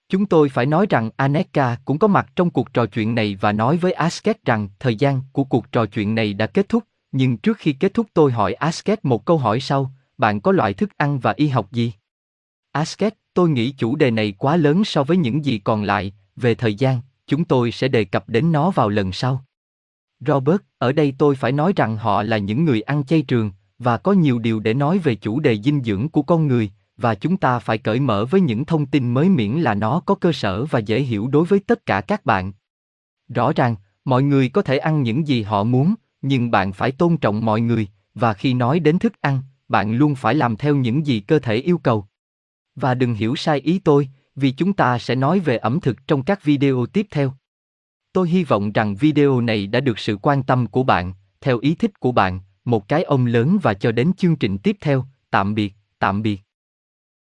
Chúng 0.08 0.26
tôi 0.26 0.48
phải 0.48 0.66
nói 0.66 0.86
rằng 0.90 1.10
Aneka 1.16 1.76
cũng 1.84 1.98
có 1.98 2.08
mặt 2.08 2.26
trong 2.36 2.50
cuộc 2.50 2.72
trò 2.74 2.86
chuyện 2.86 3.14
này 3.14 3.38
và 3.40 3.52
nói 3.52 3.76
với 3.76 3.92
Asket 3.92 4.44
rằng 4.44 4.68
thời 4.78 4.96
gian 4.96 5.20
của 5.32 5.44
cuộc 5.44 5.72
trò 5.72 5.86
chuyện 5.86 6.14
này 6.14 6.34
đã 6.34 6.46
kết 6.46 6.68
thúc, 6.68 6.84
nhưng 7.12 7.38
trước 7.38 7.56
khi 7.58 7.72
kết 7.72 7.94
thúc 7.94 8.06
tôi 8.14 8.32
hỏi 8.32 8.54
Asket 8.54 9.04
một 9.04 9.24
câu 9.24 9.38
hỏi 9.38 9.60
sau, 9.60 9.92
bạn 10.18 10.40
có 10.40 10.52
loại 10.52 10.74
thức 10.74 10.90
ăn 10.96 11.18
và 11.18 11.32
y 11.36 11.48
học 11.48 11.72
gì? 11.72 11.92
Asket, 12.78 13.14
tôi 13.34 13.50
nghĩ 13.50 13.70
chủ 13.70 13.96
đề 13.96 14.10
này 14.10 14.34
quá 14.38 14.56
lớn 14.56 14.84
so 14.84 15.04
với 15.04 15.16
những 15.16 15.44
gì 15.44 15.58
còn 15.58 15.82
lại, 15.82 16.12
về 16.36 16.54
thời 16.54 16.74
gian, 16.74 17.00
chúng 17.26 17.44
tôi 17.44 17.72
sẽ 17.72 17.88
đề 17.88 18.04
cập 18.04 18.28
đến 18.28 18.52
nó 18.52 18.70
vào 18.70 18.88
lần 18.88 19.12
sau. 19.12 19.44
Robert, 20.20 20.60
ở 20.78 20.92
đây 20.92 21.14
tôi 21.18 21.34
phải 21.34 21.52
nói 21.52 21.72
rằng 21.76 21.96
họ 21.96 22.22
là 22.22 22.38
những 22.38 22.64
người 22.64 22.80
ăn 22.80 23.04
chay 23.04 23.22
trường, 23.22 23.50
và 23.78 23.96
có 23.96 24.12
nhiều 24.12 24.38
điều 24.38 24.60
để 24.60 24.74
nói 24.74 24.98
về 24.98 25.14
chủ 25.14 25.40
đề 25.40 25.58
dinh 25.62 25.82
dưỡng 25.84 26.08
của 26.08 26.22
con 26.22 26.46
người, 26.46 26.70
và 26.96 27.14
chúng 27.14 27.36
ta 27.36 27.58
phải 27.58 27.78
cởi 27.78 28.00
mở 28.00 28.24
với 28.24 28.40
những 28.40 28.64
thông 28.64 28.86
tin 28.86 29.14
mới 29.14 29.28
miễn 29.28 29.52
là 29.52 29.74
nó 29.74 30.00
có 30.00 30.14
cơ 30.14 30.32
sở 30.32 30.64
và 30.64 30.78
dễ 30.78 31.00
hiểu 31.00 31.28
đối 31.28 31.44
với 31.44 31.60
tất 31.60 31.86
cả 31.86 32.00
các 32.00 32.24
bạn. 32.24 32.52
Rõ 33.28 33.52
ràng, 33.52 33.76
mọi 34.04 34.22
người 34.22 34.48
có 34.48 34.62
thể 34.62 34.78
ăn 34.78 35.02
những 35.02 35.28
gì 35.28 35.42
họ 35.42 35.64
muốn, 35.64 35.94
nhưng 36.22 36.50
bạn 36.50 36.72
phải 36.72 36.92
tôn 36.92 37.16
trọng 37.16 37.44
mọi 37.44 37.60
người, 37.60 37.88
và 38.14 38.34
khi 38.34 38.54
nói 38.54 38.80
đến 38.80 38.98
thức 38.98 39.12
ăn, 39.20 39.42
bạn 39.68 39.92
luôn 39.92 40.14
phải 40.14 40.34
làm 40.34 40.56
theo 40.56 40.76
những 40.76 41.06
gì 41.06 41.20
cơ 41.20 41.38
thể 41.38 41.54
yêu 41.54 41.78
cầu. 41.78 42.06
Và 42.80 42.94
đừng 42.94 43.14
hiểu 43.14 43.36
sai 43.36 43.60
ý 43.60 43.78
tôi, 43.78 44.08
vì 44.36 44.50
chúng 44.50 44.72
ta 44.72 44.98
sẽ 44.98 45.14
nói 45.14 45.40
về 45.40 45.56
ẩm 45.56 45.80
thực 45.80 46.06
trong 46.06 46.22
các 46.22 46.44
video 46.44 46.86
tiếp 46.86 47.06
theo. 47.10 47.32
Tôi 48.12 48.28
hy 48.28 48.44
vọng 48.44 48.72
rằng 48.72 48.94
video 48.94 49.40
này 49.40 49.66
đã 49.66 49.80
được 49.80 49.98
sự 49.98 50.16
quan 50.16 50.42
tâm 50.42 50.66
của 50.66 50.82
bạn, 50.82 51.12
theo 51.40 51.58
ý 51.58 51.74
thích 51.74 52.00
của 52.00 52.12
bạn, 52.12 52.40
một 52.64 52.88
cái 52.88 53.02
ông 53.02 53.26
lớn 53.26 53.58
và 53.62 53.74
cho 53.74 53.92
đến 53.92 54.12
chương 54.12 54.36
trình 54.36 54.58
tiếp 54.58 54.76
theo, 54.80 55.04
tạm 55.30 55.54
biệt, 55.54 55.74
tạm 55.98 56.22
biệt. 56.22 56.47